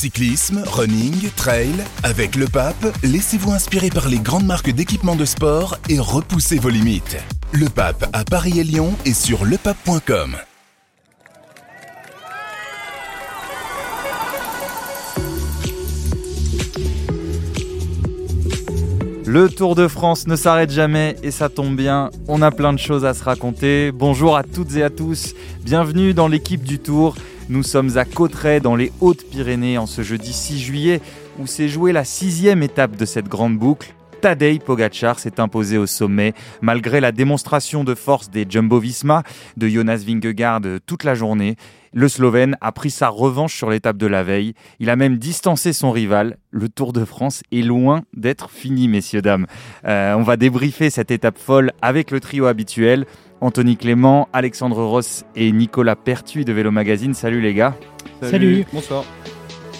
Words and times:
Cyclisme, 0.00 0.62
running, 0.64 1.28
trail, 1.36 1.74
avec 2.04 2.34
le 2.34 2.46
pape, 2.46 2.96
laissez-vous 3.02 3.52
inspirer 3.52 3.90
par 3.90 4.08
les 4.08 4.18
grandes 4.18 4.46
marques 4.46 4.70
d'équipements 4.70 5.14
de 5.14 5.26
sport 5.26 5.76
et 5.90 5.98
repoussez 5.98 6.58
vos 6.58 6.70
limites. 6.70 7.18
Le 7.52 7.68
pape 7.68 8.08
à 8.14 8.24
Paris 8.24 8.58
et 8.58 8.64
Lyon 8.64 8.94
et 9.04 9.12
sur 9.12 9.44
lepape.com. 9.44 10.36
Le 19.26 19.50
Tour 19.50 19.74
de 19.74 19.86
France 19.86 20.26
ne 20.26 20.34
s'arrête 20.34 20.70
jamais 20.70 21.16
et 21.22 21.30
ça 21.30 21.50
tombe 21.50 21.76
bien, 21.76 22.08
on 22.26 22.40
a 22.40 22.50
plein 22.50 22.72
de 22.72 22.78
choses 22.78 23.04
à 23.04 23.12
se 23.12 23.22
raconter. 23.22 23.92
Bonjour 23.92 24.34
à 24.34 24.44
toutes 24.44 24.74
et 24.76 24.82
à 24.82 24.88
tous, 24.88 25.34
bienvenue 25.62 26.14
dans 26.14 26.26
l'équipe 26.26 26.64
du 26.64 26.78
Tour. 26.78 27.16
Nous 27.50 27.64
sommes 27.64 27.98
à 27.98 28.04
Cauterets 28.04 28.60
dans 28.60 28.76
les 28.76 28.92
Hautes-Pyrénées 29.00 29.76
en 29.76 29.86
ce 29.86 30.02
jeudi 30.02 30.32
6 30.32 30.60
juillet 30.60 31.00
où 31.40 31.48
s'est 31.48 31.68
jouée 31.68 31.90
la 31.90 32.04
sixième 32.04 32.62
étape 32.62 32.94
de 32.94 33.04
cette 33.04 33.26
grande 33.26 33.58
boucle. 33.58 33.92
Tadej 34.20 34.60
Pogacar 34.60 35.18
s'est 35.18 35.40
imposé 35.40 35.76
au 35.76 35.86
sommet 35.86 36.32
malgré 36.60 37.00
la 37.00 37.10
démonstration 37.10 37.82
de 37.82 37.96
force 37.96 38.30
des 38.30 38.46
Jumbo-Visma, 38.48 39.24
de 39.56 39.66
Jonas 39.66 40.04
Vingegaard 40.06 40.60
toute 40.86 41.02
la 41.02 41.16
journée. 41.16 41.56
Le 41.92 42.06
Slovène 42.08 42.56
a 42.60 42.70
pris 42.70 42.90
sa 42.90 43.08
revanche 43.08 43.56
sur 43.56 43.68
l'étape 43.68 43.96
de 43.96 44.06
la 44.06 44.22
veille. 44.22 44.54
Il 44.78 44.88
a 44.88 44.94
même 44.94 45.18
distancé 45.18 45.72
son 45.72 45.90
rival. 45.90 46.36
Le 46.52 46.68
Tour 46.68 46.92
de 46.92 47.04
France 47.04 47.42
est 47.50 47.62
loin 47.62 48.02
d'être 48.14 48.48
fini, 48.48 48.86
messieurs, 48.86 49.22
dames. 49.22 49.46
Euh, 49.86 50.14
on 50.14 50.22
va 50.22 50.36
débriefer 50.36 50.88
cette 50.88 51.10
étape 51.10 51.36
folle 51.36 51.72
avec 51.82 52.12
le 52.12 52.20
trio 52.20 52.46
habituel. 52.46 53.06
Anthony 53.42 53.78
Clément, 53.78 54.28
Alexandre 54.34 54.84
Ross 54.84 55.24
et 55.34 55.50
Nicolas 55.50 55.96
Pertuis 55.96 56.44
de 56.44 56.52
Vélo 56.52 56.70
Magazine. 56.70 57.14
Salut 57.14 57.40
les 57.40 57.54
gars. 57.54 57.74
Salut. 58.20 58.66
Bonsoir. 58.70 59.04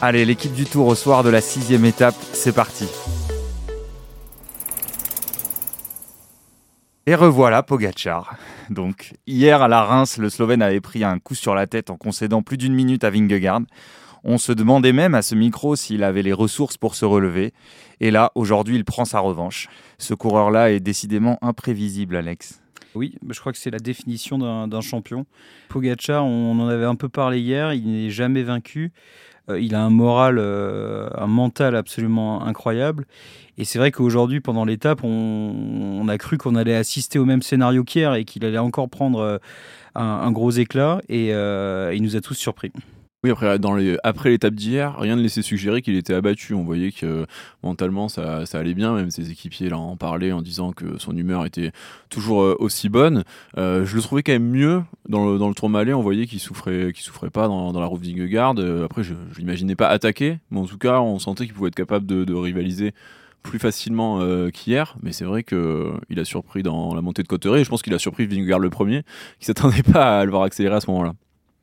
Allez, 0.01 0.25
l'équipe 0.25 0.55
du 0.55 0.65
Tour 0.65 0.87
au 0.87 0.95
soir 0.95 1.23
de 1.23 1.29
la 1.29 1.43
sixième 1.43 1.85
étape, 1.85 2.15
c'est 2.33 2.55
parti. 2.55 2.87
Et 7.05 7.15
revoilà 7.15 7.63
Pogachar. 7.63 8.37
Donc, 8.71 9.13
hier 9.27 9.61
à 9.61 9.69
la 9.69 9.85
Reims, 9.85 10.17
le 10.17 10.31
Slovène 10.31 10.63
avait 10.63 10.81
pris 10.81 11.05
un 11.05 11.19
coup 11.19 11.35
sur 11.35 11.55
la 11.55 11.67
tête 11.67 11.91
en 11.91 11.97
concédant 11.97 12.41
plus 12.41 12.57
d'une 12.57 12.73
minute 12.73 13.05
à 13.05 13.11
Vingegaard. 13.11 13.61
On 14.25 14.39
se 14.39 14.53
demandait 14.53 14.93
même 14.93 15.15
à 15.15 15.21
ce 15.21 15.35
micro 15.35 15.77
s'il 15.77 16.03
avait 16.03 16.23
les 16.23 16.33
ressources 16.33 16.79
pour 16.79 16.95
se 16.95 17.05
relever. 17.05 17.53
Et 18.01 18.11
là, 18.11 18.33
aujourd'hui, 18.35 18.77
il 18.77 18.85
prend 18.87 19.05
sa 19.05 19.21
revanche. 19.21 19.69
Ce 19.99 20.15
coureur-là 20.15 20.71
est 20.71 20.81
décidément 20.81 21.39
imprévisible, 21.43 22.17
Alex. 22.17 22.60
Oui, 22.95 23.15
je 23.29 23.39
crois 23.39 23.53
que 23.53 23.59
c'est 23.59 23.71
la 23.71 23.79
définition 23.79 24.39
d'un 24.67 24.81
champion. 24.81 25.27
Pogachar, 25.69 26.25
on 26.25 26.59
en 26.59 26.69
avait 26.69 26.85
un 26.85 26.97
peu 26.97 27.09
parlé 27.09 27.41
hier, 27.41 27.73
il 27.73 27.87
n'est 27.87 28.11
jamais 28.11 28.43
vaincu. 28.43 28.93
Euh, 29.51 29.61
il 29.61 29.75
a 29.75 29.83
un 29.83 29.91
moral, 29.91 30.39
euh, 30.39 31.09
un 31.17 31.27
mental 31.27 31.77
absolument 31.77 32.45
incroyable. 32.45 33.07
Et 33.59 33.65
c'est 33.65 33.79
vrai 33.79 33.91
qu'aujourd'hui, 33.91 34.41
pendant 34.41 34.65
l'étape, 34.65 35.05
on, 35.05 36.07
a 36.09 36.19
cru 36.19 36.39
qu'on 36.39 36.55
allait 36.55 36.75
assister 36.75 37.19
au 37.19 37.25
même 37.25 37.43
scénario 37.43 37.85
qu'hier 37.85 38.15
et 38.15 38.25
qu'il 38.25 38.45
allait 38.45 38.59
encore 38.59 38.89
prendre 38.89 39.21
euh, 39.21 39.39
un, 39.95 40.31
gros 40.33 40.51
éclat. 40.51 41.01
Et 41.09 41.29
il 41.29 42.03
nous 42.03 42.17
a 42.17 42.21
tous 42.21 42.35
surpris. 42.35 42.73
Oui, 43.23 43.31
après, 43.31 43.59
dans 43.59 43.77
après 44.03 44.31
l'étape 44.31 44.55
d'hier, 44.55 44.99
rien 44.99 45.15
ne 45.15 45.21
laissait 45.21 45.43
suggérer 45.43 45.83
qu'il 45.83 45.95
était 45.95 46.15
abattu. 46.15 46.55
On 46.55 46.63
voyait 46.65 46.91
que 46.91 47.27
mentalement, 47.63 48.09
ça, 48.09 48.45
allait 48.55 48.73
bien. 48.73 48.95
Même 48.95 49.11
ses 49.11 49.31
équipiers 49.31 49.69
là, 49.69 49.77
en 49.77 49.95
parlaient 49.99 50.33
en 50.33 50.41
disant 50.41 50.73
que 50.73 50.99
son 50.99 51.15
humeur 51.15 51.45
était 51.45 51.71
toujours 52.09 52.41
euh, 52.43 52.57
aussi 52.59 52.89
bonne. 52.89 53.25
Euh, 53.59 53.85
je 53.85 53.95
le 53.97 54.01
trouvais 54.01 54.23
quand 54.23 54.33
même 54.33 54.49
mieux 54.49 54.83
dans 55.07 55.31
le, 55.31 55.39
dans 55.39 55.49
le. 55.49 55.95
On 55.95 56.01
voyait 56.01 56.27
qu'il 56.27 56.41
souffrait, 56.41 56.95
qu'il 56.95 57.03
souffrait 57.03 57.29
pas 57.29 57.47
dans, 57.47 57.75
dans 57.75 57.81
la 57.81 57.85
route 57.85 58.03
Vingegaard. 58.03 58.55
Euh, 58.57 58.87
après, 58.87 59.03
je 59.03 59.13
ne 59.13 59.35
l'imaginais 59.37 59.77
pas 59.77 59.89
attaquer, 59.89 60.39
mais 60.51 60.61
en 60.61 60.65
tout 60.65 60.79
cas, 60.79 61.01
on 61.01 61.19
sentait 61.19 61.45
qu'il 61.45 61.53
pouvait 61.53 61.69
être 61.69 61.75
capable 61.75 62.07
de, 62.07 62.35
rivaliser 62.35 62.95
plus 63.43 63.59
facilement 63.59 64.21
qu'hier, 64.51 64.97
mais 65.03 65.13
c'est 65.13 65.25
vrai 65.25 65.43
qu'il 65.43 66.19
a 66.19 66.25
surpris 66.25 66.63
dans 66.63 66.95
la 66.95 67.03
montée 67.03 67.23
de 67.23 67.29
Cotteret, 67.29 67.61
et 67.61 67.65
je 67.65 67.71
pense 67.71 67.83
qu'il 67.83 67.93
a 67.95 67.99
surpris 67.99 68.27
Vingegaard 68.27 68.59
le 68.59 68.71
premier, 68.71 69.03
qui 69.39 69.47
s'attendait 69.47 69.83
pas 69.83 70.21
à 70.21 70.25
le 70.25 70.31
voir 70.31 70.43
accélérer 70.45 70.77
à 70.77 70.81
ce 70.81 70.91
moment-là. 70.91 71.15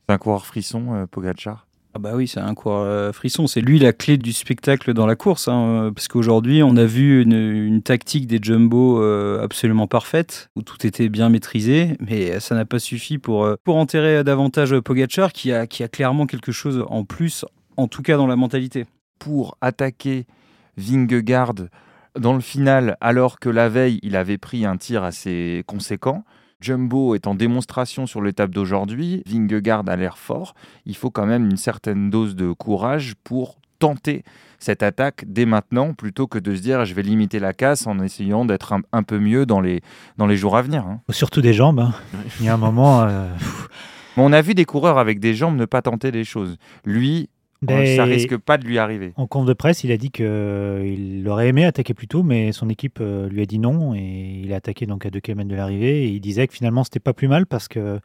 C'est 0.08 0.14
un 0.14 0.20
coureur 0.20 0.46
frisson, 0.46 0.94
euh, 0.94 1.06
Pogacar 1.06 1.66
ah 1.94 2.00
bah 2.00 2.12
oui, 2.14 2.28
c'est 2.28 2.40
un 2.40 2.54
coureur 2.54 2.84
euh, 2.84 3.12
frisson. 3.12 3.48
C'est 3.48 3.62
lui 3.62 3.80
la 3.80 3.92
clé 3.92 4.18
du 4.18 4.32
spectacle 4.32 4.94
dans 4.94 5.08
la 5.08 5.16
course. 5.16 5.48
Hein, 5.48 5.92
parce 5.96 6.08
qu'aujourd'hui, 6.08 6.62
on 6.62 6.78
a 6.78 6.86
vu 6.86 7.24
une, 7.24 7.82
tactique 7.82 8.28
des 8.28 8.38
jumbo 8.40 9.02
euh, 9.02 9.44
absolument 9.44 9.88
parfaite, 9.88 10.52
où 10.56 10.62
tout 10.62 10.86
était 10.86 11.10
bien 11.10 11.30
maîtrisé, 11.30 11.98
mais 12.00 12.40
ça 12.40 12.54
n'a 12.54 12.66
pas 12.66 12.78
suffi 12.78 13.18
pour, 13.18 13.50
pour 13.64 13.78
enterrer 13.78 14.24
davantage 14.24 14.80
Pogachar, 14.80 15.34
qui 15.34 15.52
a, 15.52 15.66
qui 15.66 15.82
a 15.82 15.88
clairement 15.88 16.28
quelque 16.28 16.52
chose 16.52 16.86
en 16.88 17.04
plus, 17.04 17.46
en 17.78 17.88
tout 17.88 18.04
cas 18.04 18.16
dans 18.16 18.28
la 18.28 18.36
mentalité. 18.36 18.86
Pour 19.18 19.58
attaquer 19.60 20.28
Vingegaard 20.78 21.56
dans 22.16 22.34
le 22.34 22.42
final, 22.42 22.96
alors 23.02 23.40
que 23.40 23.50
la 23.50 23.70
veille, 23.70 24.00
il 24.04 24.16
avait 24.16 24.38
pris 24.38 24.66
un 24.66 24.78
tir 24.78 25.04
assez 25.04 25.64
conséquent, 25.66 26.26
Jumbo 26.60 27.16
est 27.16 27.28
en 27.28 27.36
démonstration 27.36 28.08
sur 28.08 28.22
l'étape 28.22 28.52
d'aujourd'hui, 28.52 29.24
Vingegaard 29.26 29.84
a 29.88 29.96
l'air 29.96 30.18
fort, 30.18 30.56
il 30.86 30.96
faut 30.96 31.12
quand 31.12 31.26
même 31.26 31.46
une 31.46 31.58
certaine 31.58 32.10
dose 32.10 32.36
de 32.36 32.52
courage 32.52 33.14
pour 33.24 33.58
tenter 33.80 34.24
cette 34.60 34.82
attaque 34.82 35.24
dès 35.28 35.46
maintenant 35.46 35.94
plutôt 35.94 36.26
que 36.28 36.40
de 36.40 36.56
se 36.56 36.62
dire 36.62 36.86
je 36.86 36.94
vais 36.94 37.04
limiter 37.04 37.40
la 37.40 37.54
casse 37.54 37.86
en 37.86 38.00
essayant 38.00 38.44
d'être 38.44 38.74
un, 38.92 39.04
peu 39.04 39.20
mieux 39.20 39.46
dans 39.46 39.62
les, 39.62 39.82
dans 40.18 40.26
les 40.26 40.38
jours 40.38 40.58
à 40.58 40.62
venir. 40.62 40.86
Hein. 40.86 41.00
Surtout 41.10 41.42
des 41.42 41.54
jambes. 41.54 41.80
Hein. 41.80 41.94
Il 42.40 42.46
y 42.46 42.50
a 42.50 42.56
un 42.56 42.58
moment. 42.58 43.04
Euh, 43.04 43.30
on 44.18 44.34
a 44.34 44.42
vu 44.42 44.56
des 44.56 44.66
coureurs 44.66 44.98
avec 44.98 45.20
des 45.20 45.36
jambes 45.36 45.56
ne 45.56 45.66
pas 45.66 45.82
tenter 45.82 46.12
des 46.12 46.24
choses. 46.24 46.58
Lui, 46.86 47.30
ben, 47.62 47.96
ça 47.96 48.04
risque 48.04 48.38
pas 48.38 48.58
de 48.58 48.66
lui 48.66 48.78
arriver. 48.78 49.14
En 49.16 49.26
compte 49.26 49.48
de 49.48 49.54
presse, 49.54 49.84
il 49.84 49.92
a 49.92 49.98
dit 49.98 50.12
qu'il 50.12 51.24
aurait 51.28 51.48
aimé 51.48 51.66
attaquer 51.66 51.94
plus 51.94 52.08
tôt, 52.08 52.22
mais 52.22 52.52
son 52.52 52.70
équipe 52.70 53.00
euh, 53.02 53.28
lui 53.30 53.42
a 53.42 53.46
dit 53.46 53.58
non 53.58 53.96
et 53.96 54.42
il 54.44 54.54
a 54.54 54.58
attaqué 54.58 54.86
donc 54.86 55.06
à 55.06 55.10
2 55.10 55.20
km 55.20 55.50
de 55.50 55.56
l'arrivée. 55.56 56.04
Et 56.04 56.08
il 56.10 56.20
disait 56.20 56.48
que 56.48 56.54
finalement 56.54 56.84
c'était 56.84 57.00
pas 57.00 57.14
plus 57.14 57.28
mal 57.28 57.46
parce 57.48 57.68
que 57.68 58.00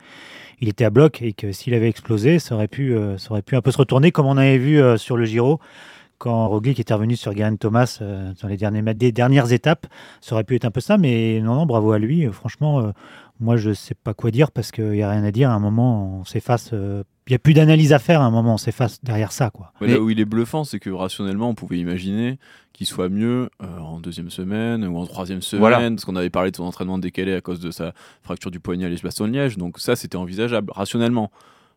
il 0.60 0.68
était 0.68 0.84
à 0.84 0.90
bloc 0.90 1.20
et 1.20 1.32
que 1.32 1.52
s'il 1.52 1.74
avait 1.74 1.88
explosé, 1.88 2.38
ça 2.38 2.54
aurait 2.54 2.68
pu, 2.68 2.94
euh, 2.94 3.18
ça 3.18 3.32
aurait 3.32 3.42
pu 3.42 3.56
un 3.56 3.60
peu 3.60 3.72
se 3.72 3.78
retourner 3.78 4.10
comme 4.10 4.26
on 4.26 4.36
avait 4.36 4.58
vu 4.58 4.80
euh, 4.80 4.96
sur 4.96 5.16
le 5.16 5.24
Giro 5.24 5.60
quand 6.22 6.46
Roglic 6.46 6.78
est 6.78 6.92
revenu 6.92 7.16
sur 7.16 7.36
Geraint 7.36 7.56
Thomas 7.56 7.98
dans 8.00 8.48
les 8.48 8.56
derniers, 8.56 8.94
des 8.94 9.10
dernières 9.10 9.52
étapes, 9.52 9.88
ça 10.20 10.36
aurait 10.36 10.44
pu 10.44 10.54
être 10.54 10.64
un 10.64 10.70
peu 10.70 10.80
ça, 10.80 10.96
mais 10.96 11.40
non, 11.42 11.56
non, 11.56 11.66
bravo 11.66 11.90
à 11.90 11.98
lui. 11.98 12.30
Franchement, 12.30 12.92
moi, 13.42 13.56
je 13.56 13.70
ne 13.70 13.74
sais 13.74 13.94
pas 13.94 14.14
quoi 14.14 14.30
dire 14.30 14.52
parce 14.52 14.70
qu'il 14.70 14.90
n'y 14.90 15.02
a 15.02 15.10
rien 15.10 15.24
à 15.24 15.32
dire. 15.32 15.50
À 15.50 15.54
un 15.54 15.58
moment, 15.58 16.20
on 16.20 16.24
s'efface. 16.24 16.70
Euh, 16.72 17.02
il 17.26 17.32
n'y 17.32 17.36
a 17.36 17.38
plus 17.40 17.54
d'analyse 17.54 17.92
à 17.92 17.98
faire. 17.98 18.20
À 18.20 18.24
un 18.24 18.30
moment, 18.30 18.54
on 18.54 18.58
s'efface 18.58 19.02
derrière 19.02 19.32
ça. 19.32 19.50
Quoi. 19.50 19.72
là 19.80 20.00
où 20.00 20.10
il 20.10 20.20
est 20.20 20.24
bluffant, 20.24 20.64
c'est 20.64 20.78
que 20.78 20.90
rationnellement, 20.90 21.48
on 21.48 21.54
pouvait 21.54 21.78
imaginer 21.78 22.38
qu'il 22.72 22.86
soit 22.86 23.08
mieux 23.08 23.50
euh, 23.62 23.78
en 23.78 24.00
deuxième 24.00 24.30
semaine 24.30 24.84
ou 24.84 24.96
en 24.96 25.06
troisième 25.06 25.42
semaine, 25.42 25.96
parce 25.96 26.04
qu'on 26.04 26.16
avait 26.16 26.30
parlé 26.30 26.52
de 26.52 26.56
son 26.56 26.64
entraînement 26.64 26.98
décalé 26.98 27.34
à 27.34 27.40
cause 27.40 27.60
de 27.60 27.70
sa 27.70 27.92
fracture 28.22 28.50
du 28.50 28.60
poignet 28.60 28.86
à 28.86 28.88
Liège-Bastogne-Liège. 28.88 29.56
Donc 29.56 29.80
ça, 29.80 29.96
c'était 29.96 30.16
envisageable 30.16 30.72
rationnellement. 30.72 31.30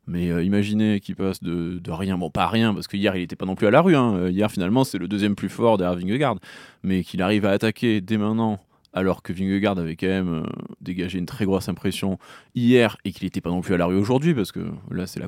Mais 0.07 0.29
euh, 0.29 0.43
imaginez 0.43 0.99
qu'il 0.99 1.15
passe 1.15 1.41
de, 1.41 1.79
rien, 1.87 2.17
bon 2.17 2.29
pas 2.29 2.47
rien, 2.47 2.73
parce 2.73 2.87
que 2.87 2.97
hier 2.97 3.15
il 3.15 3.21
n'était 3.21 3.35
pas 3.35 3.45
non 3.45 3.55
plus 3.55 3.67
à 3.67 3.71
la 3.71 3.81
rue. 3.81 3.95
Hein. 3.95 4.29
Hier 4.29 4.51
finalement 4.51 4.83
c'est 4.83 4.97
le 4.97 5.07
deuxième 5.07 5.35
plus 5.35 5.49
fort 5.49 5.77
derrière 5.77 5.97
Vingegaard, 5.97 6.37
mais 6.83 7.03
qu'il 7.03 7.21
arrive 7.21 7.45
à 7.45 7.51
attaquer 7.51 8.01
dès 8.01 8.17
maintenant 8.17 8.59
alors 8.95 9.21
que 9.21 9.33
Vingegaard 9.33 9.77
avait 9.77 9.97
quand 9.97 10.07
même 10.07 10.33
euh, 10.33 10.43
dégagé 10.81 11.19
une 11.19 11.25
très 11.25 11.45
grosse 11.45 11.69
impression 11.69 12.17
hier 12.55 12.97
et 13.03 13.11
qu'il 13.11 13.25
n'était 13.25 13.41
pas 13.41 13.49
non 13.49 13.61
plus 13.61 13.73
à 13.75 13.77
la 13.77 13.85
rue 13.85 13.97
aujourd'hui, 13.97 14.33
parce 14.33 14.51
que 14.51 14.61
là, 14.89 15.05
c'est 15.05 15.19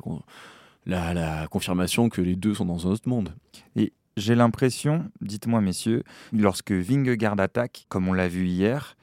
la, 0.86 1.14
la, 1.14 1.46
confirmation 1.48 2.08
que 2.08 2.22
les 2.22 2.34
deux 2.34 2.54
sont 2.54 2.64
dans 2.64 2.88
un 2.88 2.90
autre 2.90 3.08
monde. 3.08 3.34
Et 3.76 3.92
j'ai 4.16 4.34
l'impression, 4.34 5.04
dites-moi 5.20 5.60
messieurs, 5.60 6.02
lorsque 6.32 6.72
Vingegaard 6.72 7.38
attaque, 7.38 7.84
comme 7.90 8.08
on 8.08 8.14
l'a 8.14 8.26
vu 8.26 8.46
hier, 8.46 8.96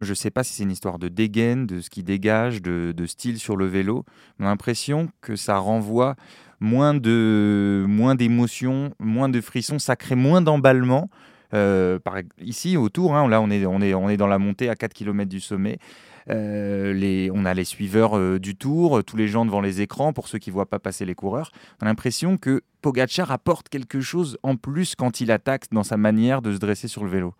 je 0.00 0.10
ne 0.10 0.14
sais 0.14 0.30
pas 0.30 0.44
si 0.44 0.54
c'est 0.54 0.62
une 0.62 0.70
histoire 0.70 0.98
de 0.98 1.08
dégaine, 1.08 1.66
de 1.66 1.80
ce 1.80 1.90
qui 1.90 2.02
dégage, 2.02 2.62
de, 2.62 3.06
style 3.06 3.38
sur 3.38 3.56
le 3.56 3.66
vélo. 3.66 4.04
J'ai 4.38 4.46
l'impression 4.46 5.08
que 5.20 5.36
ça 5.36 5.58
renvoie 5.58 6.16
moins 6.60 6.94
de 6.94 7.84
moins 7.88 8.14
d'émotions, 8.14 8.92
moins 8.98 9.28
de 9.28 9.40
frissons, 9.40 9.78
ça 9.78 9.96
crée 9.96 10.14
moins 10.14 10.42
d'emballement 10.42 11.10
euh, 11.52 11.98
ici, 12.40 12.76
autour, 12.76 13.16
hein, 13.16 13.28
là, 13.28 13.40
on 13.40 13.50
est, 13.50 13.66
on, 13.66 13.80
est, 13.80 13.94
on 13.94 14.08
est 14.08 14.16
dans 14.16 14.26
la 14.26 14.38
montée 14.38 14.68
à 14.68 14.76
4 14.76 14.92
km 14.92 15.28
du 15.28 15.40
sommet. 15.40 15.78
Euh, 16.28 17.28
on 17.34 17.44
a 17.44 17.54
les 17.54 17.64
suiveurs 17.64 18.16
euh, 18.16 18.38
du 18.38 18.54
tour, 18.54 19.02
tous 19.02 19.16
les 19.16 19.26
gens 19.26 19.44
devant 19.44 19.60
les 19.60 19.80
écrans, 19.80 20.12
pour 20.12 20.28
ceux 20.28 20.38
qui 20.38 20.50
ne 20.50 20.54
voient 20.54 20.68
pas 20.68 20.78
passer 20.78 21.04
les 21.04 21.14
coureurs. 21.14 21.50
On 21.80 21.86
a 21.86 21.88
l'impression 21.88 22.36
que 22.36 22.62
Pogacar 22.82 23.32
apporte 23.32 23.68
quelque 23.68 24.00
chose 24.00 24.38
en 24.42 24.56
plus 24.56 24.94
quand 24.94 25.20
il 25.20 25.30
attaque 25.30 25.64
dans 25.72 25.82
sa 25.82 25.96
manière 25.96 26.40
de 26.40 26.52
se 26.52 26.58
dresser 26.58 26.88
sur 26.88 27.04
le 27.04 27.10
vélo. 27.10 27.34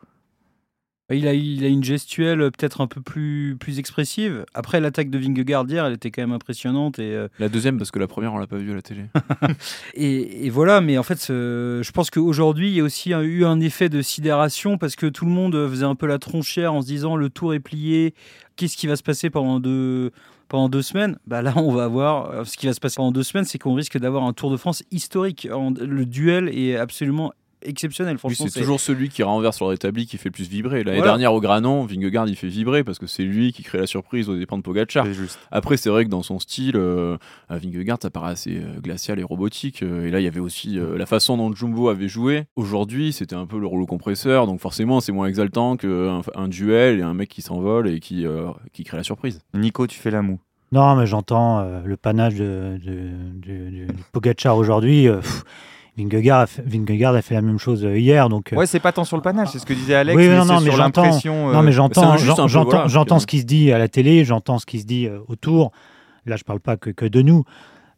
Il 1.11 1.27
a, 1.27 1.35
il 1.35 1.65
a 1.65 1.69
une 1.69 1.85
gestuelle 1.85 2.39
peut-être 2.39 2.81
un 2.81 2.87
peu 2.87 3.01
plus, 3.01 3.57
plus 3.59 3.79
expressive. 3.79 4.45
Après, 4.55 4.81
l'attaque 4.81 5.11
de 5.11 5.19
Vingegaard 5.19 5.67
hier, 5.69 5.85
elle 5.87 5.95
était 5.95 6.11
quand 6.11 6.23
même 6.23 6.33
impressionnante. 6.33 6.99
Et, 6.99 7.15
euh, 7.15 7.29
La 7.39 7.49
deuxième, 7.49 7.79
parce 7.79 7.91
que 7.91 7.99
la 7.99 8.07
première, 8.07 8.33
on 8.33 8.39
l'a 8.39 8.47
pas 8.47 8.57
vue 8.57 8.73
à 8.73 8.75
la 8.75 8.83
télé. 8.83 9.03
et, 9.95 10.47
et 10.47 10.51
voilà, 10.51 10.81
mais 10.81 10.99
en 10.99 11.03
fait, 11.03 11.27
je 11.29 11.91
pense 11.93 12.11
qu'aujourd'hui, 12.11 12.69
il 12.69 12.75
y 12.75 12.81
a 12.81 12.85
aussi 12.85 13.11
eu 13.11 13.45
un 13.45 13.61
effet 13.61 13.89
de 13.89 14.03
sidération 14.03 14.79
parce 14.79 14.97
que 14.97 15.07
tout 15.07 15.25
le 15.25 15.33
monde 15.33 15.55
faisait 15.69 15.85
un 15.85 15.95
peu 15.95 16.07
la 16.07 16.19
tronchière 16.19 16.75
en 16.75 16.83
se 16.83 16.87
disant 16.87 17.17
le 17.17 17.29
tour 17.29 17.55
est 17.55 17.61
plié, 17.61 18.15
qu'est-ce 18.57 18.77
qui 18.77 18.87
va 18.87 18.97
se 18.97 19.03
passer 19.03 19.31
pendant 19.31 19.59
deux, 19.59 20.13
pendant 20.51 20.69
deux 20.69 20.83
semaines, 20.83 21.17
bah 21.27 21.41
là, 21.41 21.55
on 21.57 21.73
va 21.73 21.87
voir 21.87 22.31
euh, 22.31 22.45
ce 22.45 22.59
qui 22.59 22.67
va 22.67 22.75
se 22.75 22.81
passer 22.81 22.97
pendant 22.97 23.13
deux 23.13 23.23
semaines, 23.23 23.47
c'est 23.47 23.57
qu'on 23.57 23.73
risque 23.73 23.97
d'avoir 23.97 24.25
un 24.25 24.35
Tour 24.35 24.51
de 24.51 24.59
France 24.59 24.83
historique. 24.91 25.49
Le 25.51 26.05
duel 26.05 26.51
est 26.53 26.77
absolument 26.77 27.33
exceptionnel. 27.63 28.19
Franchement, 28.19 28.47
c'est 28.49 28.61
toujours 28.61 28.81
celui 28.81 29.09
qui 29.09 29.23
renverse 29.23 29.61
leur 29.61 29.73
établi 29.73 30.07
qui 30.07 30.19
fait 30.19 30.29
le 30.29 30.33
plus 30.33 30.49
vibrer. 30.49 30.85
L'année 30.85 31.03
dernière 31.03 31.33
au 31.33 31.41
Granon, 31.41 31.85
Vingegaard 31.85 32.29
il 32.29 32.37
fait 32.37 32.49
vibrer 32.49 32.85
parce 32.85 32.99
que 32.99 33.07
c'est 33.07 33.25
lui 33.25 33.53
qui 33.53 33.63
crée 33.63 33.79
la 33.79 33.87
surprise 33.87 34.29
aux 34.29 34.37
dépens 34.37 34.59
de 34.59 34.63
Pogacar. 34.63 35.07
Après, 35.51 35.77
c'est 35.77 35.91
vrai 35.91 36.05
que 36.05 36.11
dans 36.11 36.23
son 36.23 36.39
style, 36.39 36.77
euh, 36.77 37.17
Vingegaard 37.49 37.99
ça 38.03 38.11
paraît 38.11 38.33
assez 38.33 38.57
euh, 38.57 38.81
glacial 38.81 39.19
et 39.19 39.23
robotique. 39.23 39.83
Euh, 39.83 40.07
et 40.07 40.11
là, 40.11 40.21
il 40.21 40.25
y 40.25 40.29
avait 40.29 40.41
aussi 40.41 40.79
euh, 40.79 40.97
la 40.97 41.07
façon 41.07 41.37
dont 41.37 41.55
Jumbo 41.55 41.89
avait 41.89 42.09
joué. 42.09 42.45
Aujourd'hui, 42.57 43.13
c'était 43.13 43.37
un 43.37 43.47
peu 43.47 43.59
le 43.59 43.67
rouleau 43.67 43.87
compresseur, 43.87 44.47
donc 44.47 44.61
forcément, 44.61 45.01
c'est 45.01 45.13
moins 45.13 45.27
exaltant 45.27 45.77
qu'un 45.77 46.23
un 46.35 46.49
duel 46.49 47.01
et 47.01 47.03
un 47.03 47.15
mec 47.15 47.29
qui 47.29 47.43
s'envole 47.43 47.89
et 47.89 48.01
qui, 48.01 48.25
qui 48.73 48.85
crée 48.85 48.97
la 48.97 49.03
surprise. 49.03 49.41
Nico, 49.55 49.87
tu 49.87 49.99
fais 49.99 50.11
la 50.11 50.23
moue. 50.23 50.39
Non, 50.73 50.95
mais 50.95 51.07
j'entends 51.07 51.83
le 51.85 51.97
panache 51.97 52.35
de, 52.35 52.79
de, 52.85 53.87
Pogacar 54.13 54.57
aujourd'hui. 54.57 55.09
Vingegaard 56.01 56.41
a, 56.41 56.47
fait, 56.47 56.63
Vingegaard 56.63 57.15
a 57.15 57.23
fait 57.23 57.35
la 57.35 57.43
même 57.43 57.59
chose 57.59 57.85
euh, 57.85 57.99
hier. 57.99 58.29
Donc, 58.29 58.53
euh, 58.53 58.57
ouais, 58.57 58.67
c'est 58.67 58.81
pas 58.81 58.93
tant 58.93 59.05
sur 59.05 59.17
le 59.17 59.23
panache, 59.23 59.51
c'est 59.53 59.59
ce 59.59 59.67
que 59.67 59.75
disait 59.75 59.95
Alex. 59.95 60.17
Oui, 60.17 60.29
mais 60.29 60.37
non, 60.37 60.45
non, 60.45 60.61
mais 60.61 60.77
l'impression. 60.77 61.53
Non, 61.53 61.63
mais 61.63 61.73
j'entends, 61.73 62.17
j'entends 62.17 63.19
ce 63.19 63.27
qui 63.27 63.41
se 63.41 63.45
dit 63.45 63.73
à 63.73 63.79
la 63.79 63.89
télé, 63.89 64.25
j'entends 64.25 64.59
ce 64.59 64.67
qui 64.67 64.81
se 64.81 64.87
dit 64.87 65.07
euh, 65.07 65.19
autour. 65.29 65.73
Là, 66.27 66.37
je 66.37 66.45
parle 66.45 66.61
pas 66.61 66.77
que, 66.77 66.91
que 66.91 67.07
de 67.07 67.23
nous. 67.23 67.45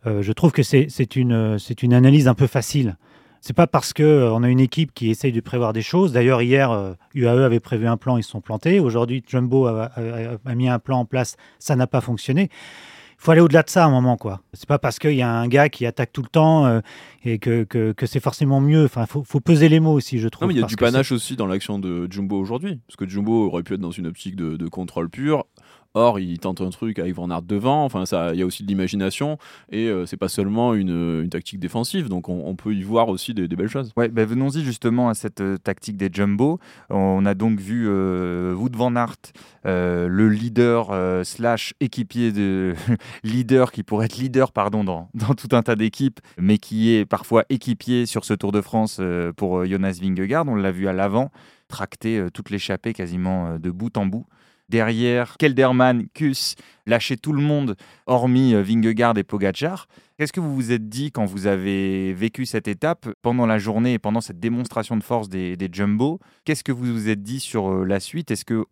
je 0.07 0.33
trouve 0.33 0.53
que 0.53 0.63
c'est 0.63 1.17
une, 1.17 1.59
une 1.83 1.95
analyse 1.95 2.29
un 2.29 2.35
peu 2.35 2.47
facile. 2.47 2.97
C'est 3.41 3.57
pas 3.57 3.67
parce 3.67 3.93
que 3.93 4.31
on 4.33 4.45
a 4.45 4.49
une 4.49 4.61
équipe 4.61 4.95
qui 4.95 5.11
essaye 5.11 5.33
de 5.33 5.41
prévoir 5.41 5.73
des 5.73 5.83
choses. 5.83 6.13
D'ailleurs, 6.13 6.41
hier, 6.41 6.95
UAE 7.15 7.45
avait 7.45 7.59
prévu 7.59 7.89
un 7.89 7.97
plan, 7.97 8.17
ils 8.17 8.23
se 8.23 8.31
sont 8.31 8.41
plantés. 8.41 8.79
Aujourd'hui, 8.79 9.25
Jumbo 9.27 9.67
a, 9.67 9.91
a, 10.47 10.55
mis 10.55 10.69
un 10.69 10.79
plan 10.79 11.01
en 11.01 11.05
place, 11.05 11.37
ça 11.59 11.75
n'a 11.75 11.89
pas 11.89 12.01
fonctionné 12.01 12.49
faut 13.23 13.31
aller 13.31 13.41
au-delà 13.41 13.63
de 13.63 13.71
ça 13.71 13.85
à 13.85 13.87
un 13.87 13.91
moment, 13.91 14.17
quoi. 14.17 14.41
C'est 14.53 14.67
pas 14.67 14.81
parce 14.81 14.99
qu'il 14.99 15.15
y 15.15 15.23
a 15.23 15.31
un 15.31 15.47
gars 15.47 15.69
qui 15.69 15.87
attaque 15.87 16.13
tout 16.13 16.23
le 16.23 16.29
temps 16.29 16.67
euh, 16.67 16.81
et 17.25 17.39
que, 17.39 17.63
que, 17.63 17.93
que 17.93 18.07
c'est 18.07 18.19
forcément 18.19 18.61
mieux. 18.61 18.85
Enfin, 18.85 19.07
faut, 19.07 19.23
faut 19.23 19.39
peser 19.39 19.69
les 19.69 19.79
mots 19.79 19.93
aussi, 19.93 20.19
je 20.19 20.27
trouve. 20.27 20.43
Non, 20.43 20.49
mais 20.49 20.55
il 20.55 20.61
y 20.61 20.65
a 20.65 20.67
du 20.67 20.75
panache 20.75 21.13
aussi 21.13 21.37
dans 21.37 21.47
l'action 21.47 21.79
de 21.79 22.11
Jumbo 22.11 22.37
aujourd'hui, 22.37 22.81
parce 22.89 22.97
que 22.97 23.09
Jumbo 23.09 23.47
aurait 23.47 23.63
pu 23.63 23.75
être 23.75 23.81
dans 23.81 23.93
une 23.93 24.09
optique 24.09 24.35
de, 24.35 24.57
de 24.57 24.67
contrôle 24.67 25.09
pur. 25.09 25.45
Or, 25.95 26.19
il 26.19 26.39
tente 26.39 26.63
un 26.63 26.71
truc 26.71 26.99
avec 26.99 27.15
Van 27.15 27.31
Aert 27.31 27.43
devant. 27.43 27.85
Enfin, 27.85 28.07
ça, 28.07 28.33
il 28.33 28.41
y 28.41 28.43
a 28.43 28.47
aussi 28.47 28.63
de 28.63 28.69
l'imagination 28.69 29.37
et 29.71 29.89
euh, 29.89 30.07
c'est 30.07 30.17
pas 30.17 30.29
seulement 30.29 30.75
une, 30.75 31.29
tactique 31.31 31.61
défensive. 31.61 32.09
Donc, 32.09 32.31
on, 32.31 32.57
peut 32.57 32.75
y 32.75 32.83
voir 32.83 33.09
aussi 33.09 33.35
des, 33.35 33.47
belles 33.49 33.69
choses. 33.69 33.93
Ouais, 33.97 34.09
ben 34.09 34.27
venons-y 34.27 34.63
justement 34.63 35.11
à 35.11 35.15
cette 35.15 35.43
euh, 35.43 35.59
tactique 35.59 35.99
des 35.99 36.09
jumbo. 36.11 36.59
On 36.89 37.27
a 37.27 37.35
donc 37.35 37.61
vu 37.61 37.87
euh, 37.89 38.55
Wood 38.55 38.75
Van 38.75 38.97
Aert, 38.97 39.17
le 39.65 40.29
leader 40.29 41.25
slash 41.27 41.75
équipier 41.81 42.33
de 42.33 42.75
leader 43.23 43.71
qui 43.71 43.83
pourrait 43.83 44.07
être 44.07 44.17
leader, 44.17 44.53
pardon, 44.53 44.85
dans, 44.85 45.11
dans 45.15 45.35
tout 45.35 45.55
un 45.55 45.63
tas 45.63 45.77
d'équipes, 45.77 46.21
mais 46.39 46.57
qui 46.57 46.95
est 46.95 47.05
parfois 47.05 47.45
équipier 47.51 48.07
sur 48.07 48.25
ce 48.25 48.33
Tour 48.33 48.53
de 48.53 48.63
France 48.63 49.01
pour 49.37 49.67
Jonas 49.67 49.99
Vingegaard. 50.01 50.49
On 50.49 50.55
l'a 50.55 50.73
vu 50.73 50.89
à 50.89 50.95
l'avant 50.95 51.31
tracter 51.69 52.27
toute 52.35 52.51
l'échappée 52.51 52.93
quasiment 52.93 53.59
de 53.59 53.71
bout 53.71 53.97
en 53.97 54.07
bout. 54.07 54.27
Derrière, 54.73 55.37
Kelderman, 55.37 56.07
Kuss, 56.15 56.55
lâcher 56.87 57.19
tout 57.19 57.35
le 57.35 57.43
monde, 57.43 57.77
hormis 58.07 58.55
euh, 58.55 58.63
Vingegaard 58.63 59.19
et 59.19 59.23
Pogachar. 59.23 59.87
Qu'est-ce 60.17 60.33
que 60.33 60.41
vous 60.41 60.55
vous 60.55 60.73
êtes 60.73 60.89
dit 60.89 61.13
quand 61.13 61.27
vous 61.27 61.47
avez 61.47 62.15
vécu 62.15 62.47
cette 62.47 62.69
étape 62.69 63.07
pendant 63.21 63.45
la 63.45 63.59
journée 63.59 63.93
et 63.93 63.99
pendant 63.99 64.23
cette 64.23 64.41
démonstration 64.41 64.97
de 64.97 65.03
force 65.03 65.29
des, 65.29 65.59
Jumbo? 65.71 66.21
Qu'est-ce 66.47 66.65
que 66.65 66.73
vous 66.73 66.87
vous 66.87 67.11
êtes 67.11 67.23
dit 67.23 67.39
sur 67.39 67.71
euh, 67.71 67.85
la 67.85 68.01
suite? 68.01 68.31
Est-ce 68.31 68.47
que 68.47 68.65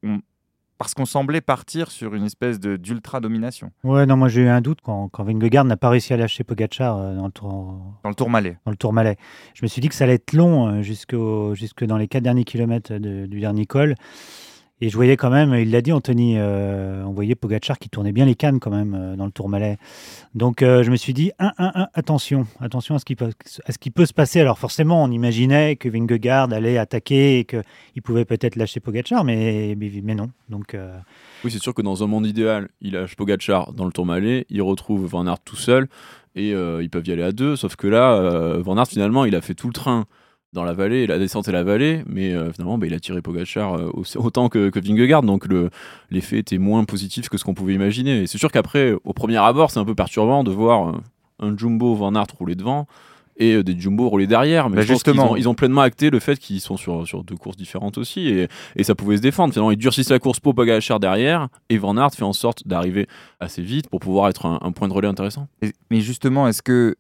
parce 0.79 0.95
qu'on 0.95 1.05
semblait 1.05 1.43
partir 1.43 1.91
sur 1.91 2.15
une 2.15 2.25
espèce 2.25 2.59
d'ultra 2.59 3.21
domination. 3.21 3.71
Ouais, 3.85 4.07
non, 4.07 4.17
moi 4.17 4.29
j'ai 4.29 4.41
eu 4.41 4.49
un 4.49 4.63
doute 4.63 4.79
quand, 4.83 5.11
quand 5.11 5.25
Vingegaard 5.25 5.67
n'a 5.67 5.77
pas 5.77 5.91
réussi 5.91 6.15
à 6.15 6.17
lâcher 6.17 6.43
Pogachar 6.43 6.97
euh, 6.97 7.15
dans 7.15 7.27
le 7.27 7.33
tour 7.33 7.79
dans 8.03 8.09
le 8.09 8.15
tour 8.15 8.31
Malais. 8.31 8.57
Dans 8.65 8.71
le 8.71 8.79
tour 8.79 8.95
Malais. 8.95 9.19
Je 9.53 9.63
me 9.63 9.69
suis 9.69 9.83
dit 9.83 9.91
que 9.91 9.95
ça 9.95 10.05
allait 10.05 10.15
être 10.15 10.33
long 10.33 10.81
jusque 10.81 11.15
dans 11.15 11.99
les 11.99 12.09
quatre 12.09 12.23
derniers 12.23 12.45
kilomètres 12.45 12.95
du 12.95 13.41
dernier 13.41 13.67
col. 13.67 13.97
Et 14.83 14.89
je 14.89 14.97
voyais 14.97 15.19
quand 15.19 15.29
même, 15.29 15.55
il 15.55 15.71
l'a 15.71 15.83
dit 15.83 15.93
Anthony, 15.93 16.37
euh, 16.39 17.05
on 17.05 17.13
voyait 17.13 17.35
Pogachar 17.35 17.79
qui 17.79 17.91
tournait 17.91 18.13
bien 18.13 18.25
les 18.25 18.35
cannes 18.35 18.61
quand 18.61 18.71
même 18.71 18.95
euh, 18.95 19.15
dans 19.15 19.27
le 19.27 19.31
Tourmalet. 19.31 19.77
Donc 20.35 20.63
euh, 20.63 20.83
je 20.83 20.91
me 20.91 20.97
suis 20.97 21.13
dit, 21.13 21.33
attention, 21.39 22.47
attention 22.61 22.95
à 22.95 22.99
ce, 22.99 23.05
qui 23.05 23.15
peut, 23.15 24.07
se 24.07 24.13
passer. 24.15 24.41
Alors 24.41 24.59
forcément, 24.59 25.03
on 25.03 25.11
imaginait 25.11 25.77
que 25.77 25.91
Vingegaard 25.91 26.51
allait 26.55 26.79
attaquer 26.79 27.41
et 27.41 27.45
qu'il 27.45 28.03
pouvait 28.03 28.25
peut-être 28.25 28.57
lâcher 28.57 28.81
Pogachar, 28.81 29.23
mais, 29.23 29.77
mais, 29.77 30.15
non. 30.15 30.31
Donc, 30.49 30.75
Oui, 31.45 31.51
c'est 31.51 31.61
sûr 31.61 31.75
que 31.75 31.83
dans 31.83 32.03
un 32.03 32.07
monde 32.07 32.27
idéal, 32.27 32.71
il 32.81 32.93
lâche 32.95 33.17
Pogachar 33.17 33.75
dans 33.75 33.85
le 33.85 33.93
Tourmalet, 33.93 34.47
il 34.49 34.63
retrouve 34.63 35.05
Van 35.05 35.27
Aert 35.27 35.41
tout 35.45 35.57
seul 35.57 35.89
et 36.37 36.53
ils 36.53 36.91
peuvent 36.91 37.07
y 37.07 37.13
aller 37.13 37.23
à 37.23 37.33
deux. 37.33 37.55
Sauf 37.55 37.77
que 37.77 37.87
là, 37.87 38.57
Van 38.61 38.79
Aert 38.79 38.89
finalement, 38.89 39.27
il 39.27 39.37
a 39.37 39.43
fait 39.43 39.55
tout 39.55 39.67
le 39.67 39.75
train 39.75 40.07
dans 40.53 40.65
la 40.65 40.73
vallée, 40.73 41.07
la 41.07 41.19
descente 41.19 41.47
et 41.49 41.53
la 41.53 41.63
vallée, 41.63 42.03
mais 42.07 42.35
euh, 42.35 42.53
finalement, 42.53 42.77
bah, 42.77 42.87
il 42.87 42.95
a 42.95 43.01
tiré 43.01 43.23
Pogachar 43.23 43.75
euh, 43.75 43.91
autant 44.17 44.49
que, 44.49 44.71
que 44.71 44.81
Vingegaard, 44.81 45.23
donc 45.23 45.47
l'effet 46.11 46.39
était 46.39 46.59
moins 46.59 46.85
positif 46.85 47.29
que 47.29 47.39
ce 47.39 47.45
qu'on 47.45 47.55
pouvait 47.55 47.75
imaginer. 47.75 48.23
Et 48.23 48.27
c'est 48.27 48.39
sûr 48.39 48.51
qu'après, 48.51 48.95
au 49.05 49.13
premier 49.13 49.37
abord, 49.37 49.71
c'est 49.71 49.79
un 49.79 49.85
peu 49.85 49.95
perturbant 49.95 50.43
de 50.43 50.51
voir 50.51 50.89
euh, 50.89 50.93
un 51.39 51.57
Jumbo 51.57 51.95
Van 51.95 52.15
Aert 52.15 52.27
rouler 52.39 52.55
devant 52.55 52.87
et 53.37 53.63
des 53.63 53.79
Jumbo 53.79 54.07
rouler 54.07 54.27
derrière. 54.27 54.69
Mais 54.69 54.77
bah, 54.77 54.83
justement, 54.83 55.35
ils 55.35 55.49
ont, 55.49 55.55
pleinement 55.55 55.81
acté 55.81 56.11
le 56.11 56.19
fait 56.19 56.39
qu'ils 56.39 56.61
sont 56.61 56.77
sur, 56.77 57.09
sur 57.09 57.25
deux 57.25 57.37
courses 57.37 57.57
différentes 57.57 57.97
aussi, 57.97 58.29
et, 58.29 58.49
et, 58.77 58.85
ça 58.85 58.95
pouvait 58.95 59.17
se 59.17 59.23
défendre. 59.23 59.55
Finalement, 59.55 59.71
ils 59.71 59.79
durcissent 59.79 60.11
la 60.11 60.19
course 60.19 60.41
pour 60.41 60.55
Pogachar 60.55 61.01
derrière, 61.01 61.49
et 61.71 61.79
Van 61.79 61.97
Aert 61.97 62.11
fait 62.13 62.25
en 62.25 62.35
sorte 62.35 62.69
d'arriver 62.69 63.07
assez 63.39 63.63
vite 63.63 63.89
pour 63.89 64.01
pouvoir 64.01 64.29
être 64.29 64.45
un, 64.45 64.59
un 64.61 64.73
point 64.73 64.89
de 64.89 64.93
relais 64.93 65.09
intéressant. 65.09 65.49
mais 65.91 66.03
justement, 66.03 66.49
est-ce 66.49 66.61
que 66.61 66.97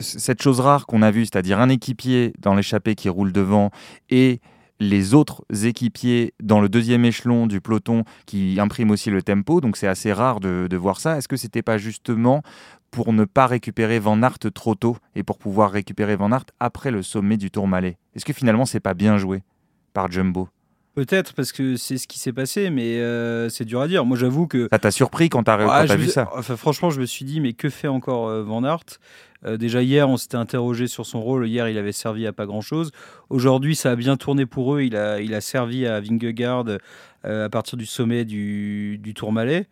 cette 0.00 0.42
chose 0.42 0.60
rare 0.60 0.86
qu'on 0.86 1.02
a 1.02 1.10
vue, 1.10 1.24
c'est-à-dire 1.24 1.60
un 1.60 1.68
équipier 1.68 2.32
dans 2.38 2.54
l'échappée 2.54 2.94
qui 2.94 3.08
roule 3.08 3.32
devant 3.32 3.70
et 4.10 4.40
les 4.80 5.14
autres 5.14 5.44
équipiers 5.62 6.34
dans 6.42 6.60
le 6.60 6.68
deuxième 6.68 7.04
échelon 7.04 7.46
du 7.46 7.60
peloton 7.60 8.04
qui 8.26 8.58
impriment 8.58 8.90
aussi 8.90 9.10
le 9.10 9.22
tempo, 9.22 9.60
donc 9.60 9.76
c'est 9.76 9.86
assez 9.86 10.12
rare 10.12 10.40
de, 10.40 10.76
voir 10.76 11.00
ça. 11.00 11.16
Est-ce 11.16 11.28
que 11.28 11.36
c'était 11.36 11.62
pas 11.62 11.78
justement 11.78 12.42
pour 12.90 13.12
ne 13.12 13.24
pas 13.24 13.46
récupérer 13.46 13.98
Van 13.98 14.20
Aert 14.22 14.38
trop 14.52 14.74
tôt 14.74 14.96
et 15.14 15.22
pour 15.22 15.38
pouvoir 15.38 15.70
récupérer 15.70 16.16
Van 16.16 16.30
Aert 16.32 16.46
après 16.60 16.90
le 16.90 17.02
sommet 17.02 17.36
du 17.36 17.50
Tour 17.50 17.68
Malais 17.68 17.96
Est-ce 18.14 18.24
que 18.24 18.32
finalement 18.32 18.66
c'est 18.66 18.80
pas 18.80 18.94
bien 18.94 19.16
joué 19.18 19.42
par 19.92 20.10
Jumbo? 20.10 20.48
Peut-être 20.94 21.32
parce 21.32 21.50
que 21.50 21.76
c'est 21.76 21.98
ce 21.98 22.06
qui 22.06 22.20
s'est 22.20 22.32
passé, 22.32 22.70
mais 22.70 23.00
euh, 23.00 23.48
c'est 23.48 23.64
dur 23.64 23.80
à 23.80 23.88
dire. 23.88 24.04
Moi, 24.04 24.16
j'avoue 24.16 24.46
que. 24.46 24.68
Ça 24.72 24.78
t'a 24.78 24.92
surpris 24.92 25.28
quand 25.28 25.42
t'as 25.42 25.58
ah, 25.68 25.96
vu 25.96 26.06
ça? 26.06 26.30
enfin, 26.32 26.56
Franchement, 26.56 26.90
je 26.90 27.00
me 27.00 27.06
suis 27.06 27.24
dit, 27.24 27.40
mais 27.40 27.52
que 27.52 27.68
fait 27.68 27.88
encore 27.88 28.28
euh, 28.28 28.44
Van 28.44 28.62
Aert? 28.62 29.00
Euh, 29.44 29.56
Déjà 29.56 29.82
hier, 29.82 30.08
on 30.08 30.16
s'était 30.16 30.36
interrogé 30.36 30.86
sur 30.86 31.04
son 31.04 31.20
rôle. 31.20 31.48
Hier, 31.48 31.68
il 31.68 31.78
avait 31.78 31.90
servi 31.90 32.28
à 32.28 32.32
pas 32.32 32.46
grand-chose. 32.46 32.92
Aujourd'hui, 33.28 33.74
ça 33.74 33.90
a 33.90 33.96
bien 33.96 34.16
tourné 34.16 34.46
pour 34.46 34.76
eux. 34.76 34.82
Il 34.82 34.94
a, 34.94 35.20
il 35.20 35.34
a 35.34 35.40
servi 35.40 35.84
à 35.84 36.00
Vingegaard 36.00 36.64
à 37.24 37.48
partir 37.48 37.76
du 37.76 37.86
sommet 37.86 38.24
du, 38.24 38.98
du 38.98 39.14
Tourmalet. 39.14 39.66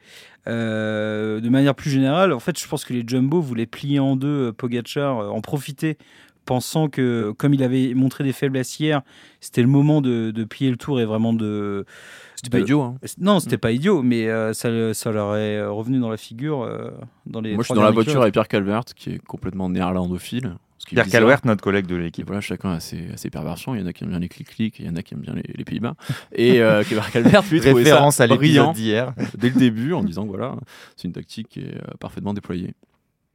de 0.47 1.49
manière 1.49 1.75
plus 1.75 1.91
générale, 1.91 2.33
en 2.33 2.41
fait, 2.41 2.59
je 2.59 2.67
pense 2.67 2.85
que 2.85 2.95
les 2.95 3.05
Jumbo 3.07 3.41
voulaient 3.41 3.67
plier 3.67 4.01
en 4.01 4.17
deux 4.17 4.53
Pogachar, 4.53 5.33
en 5.33 5.41
profiter 5.41 5.99
pensant 6.45 6.89
que, 6.89 7.33
comme 7.37 7.55
il 7.55 7.63
avait 7.63 7.95
montré 7.95 8.25
des 8.25 8.33
faiblesses 8.33 8.79
hier, 8.79 9.03
c'était 9.41 9.63
le 9.63 9.69
moment 9.69 10.01
de, 10.01 10.31
de, 10.31 10.45
plier 10.45 10.71
le 10.71 10.77
tour 10.77 11.01
et 11.01 11.05
vraiment 11.05 11.33
de. 11.33 11.85
C'était 12.37 12.51
pas 12.51 12.61
idiot. 12.61 12.83
Hein. 12.83 12.97
Non, 13.19 13.41
c'était 13.41 13.59
pas 13.59 13.73
idiot, 13.73 14.03
mais 14.03 14.29
euh, 14.29 14.53
ça, 14.53 14.95
ça, 14.95 15.13
leur 15.13 15.37
est 15.37 15.65
revenu 15.65 16.01
dans 16.01 16.11
la 16.11 16.17
figure 16.17 16.63
euh, 16.63 16.91
dans 17.27 17.41
les. 17.41 17.55
Moi, 17.55 17.63
je 17.63 17.67
suis 17.67 17.75
dans 17.75 17.83
la 17.83 17.91
voiture 17.91 18.21
avec 18.21 18.33
Pierre 18.33 18.49
Calvert, 18.49 18.85
qui 18.97 19.11
est 19.11 19.19
complètement 19.19 19.69
néerlandophile. 19.69 20.57
Pierre 20.87 21.09
Calvert, 21.09 21.41
notre 21.45 21.63
collègue 21.63 21.87
de 21.87 21.97
l'équipe. 21.97 22.27
Voilà, 22.27 22.41
chacun 22.41 22.73
a 22.73 22.81
ses, 22.81 23.09
ses, 23.17 23.31
perversions. 23.31 23.75
Il 23.75 23.81
y 23.81 23.85
en 23.85 23.87
a 23.87 23.93
qui 23.93 24.05
aiment 24.05 24.11
bien 24.11 24.19
les 24.19 24.29
clics-clics, 24.29 24.79
il 24.79 24.87
y 24.87 24.89
en 24.89 24.97
a 24.97 25.03
qui 25.03 25.15
aiment 25.15 25.21
bien 25.21 25.35
les, 25.35 25.65
Pays-Bas. 25.65 25.95
Et 26.33 26.61
euh, 26.61 26.83
Pierre 26.89 27.11
Calvert, 27.11 27.43
lui, 27.51 27.61
Référence 27.61 28.17
ça 28.17 28.25
à 28.25 28.27
l'épisode 28.27 28.73
d'hier. 28.73 29.15
Dès 29.39 29.51
le 29.51 29.59
début, 29.59 29.93
en 29.93 30.03
disant 30.03 30.27
voilà, 30.27 30.57
c'est 30.97 31.09
une 31.09 31.15
tactique 31.15 31.49
qui 31.49 31.61
est 31.61 31.77
euh, 31.77 31.95
parfaitement 32.01 32.35
déployée. 32.35 32.75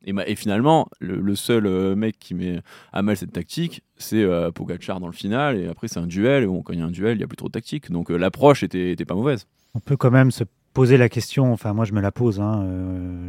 Et, 0.06 0.36
finalement, 0.36 0.88
le, 1.00 1.36
seul 1.36 1.66
euh, 1.66 1.96
mec 1.96 2.18
qui 2.20 2.34
met 2.34 2.62
à 2.94 3.02
mal 3.02 3.18
cette 3.18 3.34
tactique, 3.34 3.84
c'est 3.98 4.24
euh, 4.24 4.52
Pogachar 4.52 5.00
dans 5.00 5.08
le 5.08 5.14
final. 5.14 5.58
Et 5.58 5.68
après, 5.68 5.88
c'est 5.88 6.00
un 6.00 6.08
duel. 6.08 6.44
Et 6.44 6.48
bon, 6.48 6.62
quand 6.62 6.74
il 6.74 6.80
y 6.80 6.82
a 6.82 6.86
un 6.86 6.92
duel, 6.92 7.16
il 7.16 7.18
n'y 7.18 7.24
a 7.24 7.28
plus 7.28 7.36
trop 7.36 7.48
de 7.48 7.52
tactique. 7.52 7.92
Donc 7.92 8.10
euh, 8.10 8.16
l'approche 8.16 8.64
était, 8.64 8.96
pas 9.06 9.16
mauvaise. 9.16 9.48
On 9.74 9.80
peut 9.80 9.98
quand 9.98 10.12
même 10.12 10.32
se 10.32 10.44
poser 10.74 10.98
la 10.98 11.10
question. 11.10 11.52
Enfin, 11.52 11.74
moi, 11.74 11.84
je 11.84 11.94
me 11.94 12.00
la 12.00 12.12
pose. 12.12 12.40
Hein, 12.40 12.66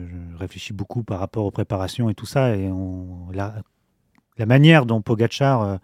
je 0.08 0.38
réfléchis 0.38 0.72
beaucoup 0.72 1.02
par 1.02 1.18
rapport 1.18 1.46
aux 1.46 1.50
préparations 1.50 2.10
et 2.10 2.14
tout 2.14 2.26
ça. 2.26 2.54
Et 2.54 2.70
la, 3.32 4.46
manière 4.46 4.86
dont 4.86 5.02
Pogachar 5.02 5.80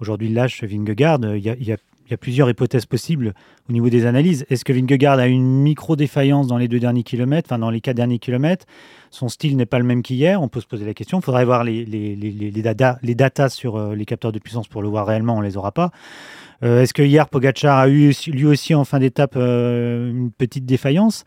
aujourd'hui 0.00 0.28
lâche 0.28 0.64
Vingegaard, 0.64 1.20
il 1.34 1.42
y 1.42 1.48
a, 1.48 1.56
y 2.10 2.14
a 2.14 2.16
plusieurs 2.16 2.50
hypothèses 2.50 2.86
possibles 2.86 3.32
au 3.68 3.72
niveau 3.72 3.88
des 3.88 4.06
analyses. 4.06 4.44
Est-ce 4.50 4.64
que 4.64 4.72
Vingegaard 4.72 5.18
a 5.18 5.26
une 5.28 5.62
micro-défaillance 5.62 6.46
dans 6.46 6.58
les 6.58 6.68
deux 6.68 6.80
derniers 6.80 7.04
kilomètres, 7.04 7.48
enfin 7.48 7.58
dans 7.58 7.70
les 7.70 7.80
quatre 7.80 7.96
derniers 7.96 8.18
kilomètres? 8.18 8.66
Son 9.16 9.30
style 9.30 9.56
n'est 9.56 9.64
pas 9.64 9.78
le 9.78 9.84
même 9.84 10.02
qu'hier, 10.02 10.42
on 10.42 10.48
peut 10.48 10.60
se 10.60 10.66
poser 10.66 10.84
la 10.84 10.92
question. 10.92 11.20
Il 11.20 11.22
faudrait 11.22 11.46
voir 11.46 11.64
les, 11.64 11.86
les, 11.86 12.14
les, 12.14 12.30
les, 12.30 12.62
data, 12.62 12.98
les 13.02 13.14
datas 13.14 13.48
sur 13.48 13.76
euh, 13.76 13.94
les 13.94 14.04
capteurs 14.04 14.30
de 14.30 14.38
puissance 14.38 14.68
pour 14.68 14.82
le 14.82 14.88
voir 14.88 15.06
réellement, 15.06 15.36
on 15.36 15.40
ne 15.40 15.46
les 15.46 15.56
aura 15.56 15.72
pas. 15.72 15.90
Euh, 16.62 16.82
est-ce 16.82 16.92
que 16.92 17.00
hier, 17.00 17.26
Pogacar 17.26 17.78
a 17.78 17.88
eu 17.88 18.12
lui 18.26 18.44
aussi 18.44 18.74
en 18.74 18.84
fin 18.84 18.98
d'étape 18.98 19.32
euh, 19.36 20.10
une 20.10 20.30
petite 20.30 20.66
défaillance? 20.66 21.24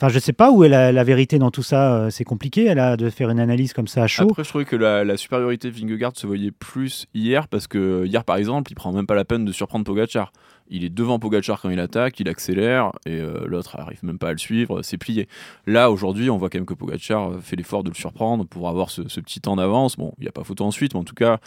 Enfin, 0.00 0.12
je 0.12 0.20
sais 0.20 0.32
pas 0.32 0.52
où 0.52 0.62
est 0.62 0.68
la, 0.68 1.02
vérité 1.04 1.40
dans 1.40 1.50
tout 1.50 1.64
ça. 1.64 1.94
Euh, 1.94 2.10
c'est 2.10 2.22
compliqué 2.22 2.70
a 2.70 2.96
de 2.96 3.10
faire 3.10 3.30
une 3.30 3.40
analyse 3.40 3.72
comme 3.72 3.88
ça 3.88 4.04
à 4.04 4.06
chaud. 4.06 4.28
Après, 4.30 4.44
je 4.44 4.48
trouvais 4.48 4.64
que 4.64 4.76
la, 4.76 5.16
supériorité 5.16 5.72
de 5.72 5.76
Vingegaard 5.76 6.12
se 6.14 6.24
voyait 6.24 6.52
plus 6.52 7.06
hier 7.14 7.48
parce 7.48 7.66
que 7.66 8.04
hier, 8.06 8.24
par 8.24 8.36
exemple, 8.36 8.70
il 8.70 8.76
prend 8.76 8.92
même 8.92 9.08
pas 9.08 9.16
la 9.16 9.24
peine 9.24 9.44
de 9.44 9.50
surprendre 9.50 9.84
Pogachar. 9.84 10.32
Il 10.68 10.84
est 10.84 10.88
devant 10.88 11.18
Pogachar 11.18 11.60
quand 11.60 11.70
il 11.70 11.80
attaque, 11.80 12.20
il 12.20 12.28
accélère 12.28 12.92
et 13.06 13.18
euh, 13.18 13.44
l'autre 13.46 13.74
arrive 13.76 14.04
même 14.04 14.18
pas 14.18 14.28
à 14.28 14.32
le 14.32 14.38
suivre, 14.38 14.82
c'est 14.82 14.98
plié. 14.98 15.26
Là, 15.66 15.90
aujourd'hui, 15.90 16.30
on 16.30 16.36
voit 16.36 16.48
quand 16.48 16.58
même 16.58 16.66
que 16.66 16.74
Pogachar 16.74 17.32
fait 17.40 17.56
l'effort 17.56 17.82
de 17.82 17.88
le 17.88 17.96
surprendre 17.96 18.46
pour 18.46 18.68
avoir 18.68 18.90
ce, 18.90 19.08
ce 19.08 19.18
petit 19.18 19.40
temps 19.40 19.56
d'avance. 19.56 19.96
Bon, 19.96 20.12
il 20.18 20.22
n'y 20.22 20.28
a 20.28 20.32
pas 20.32 20.44
photo 20.44 20.64
ensuite, 20.64 20.94
mais 20.94 21.00
en 21.00 21.04
tout 21.04 21.16
cas, 21.16 21.40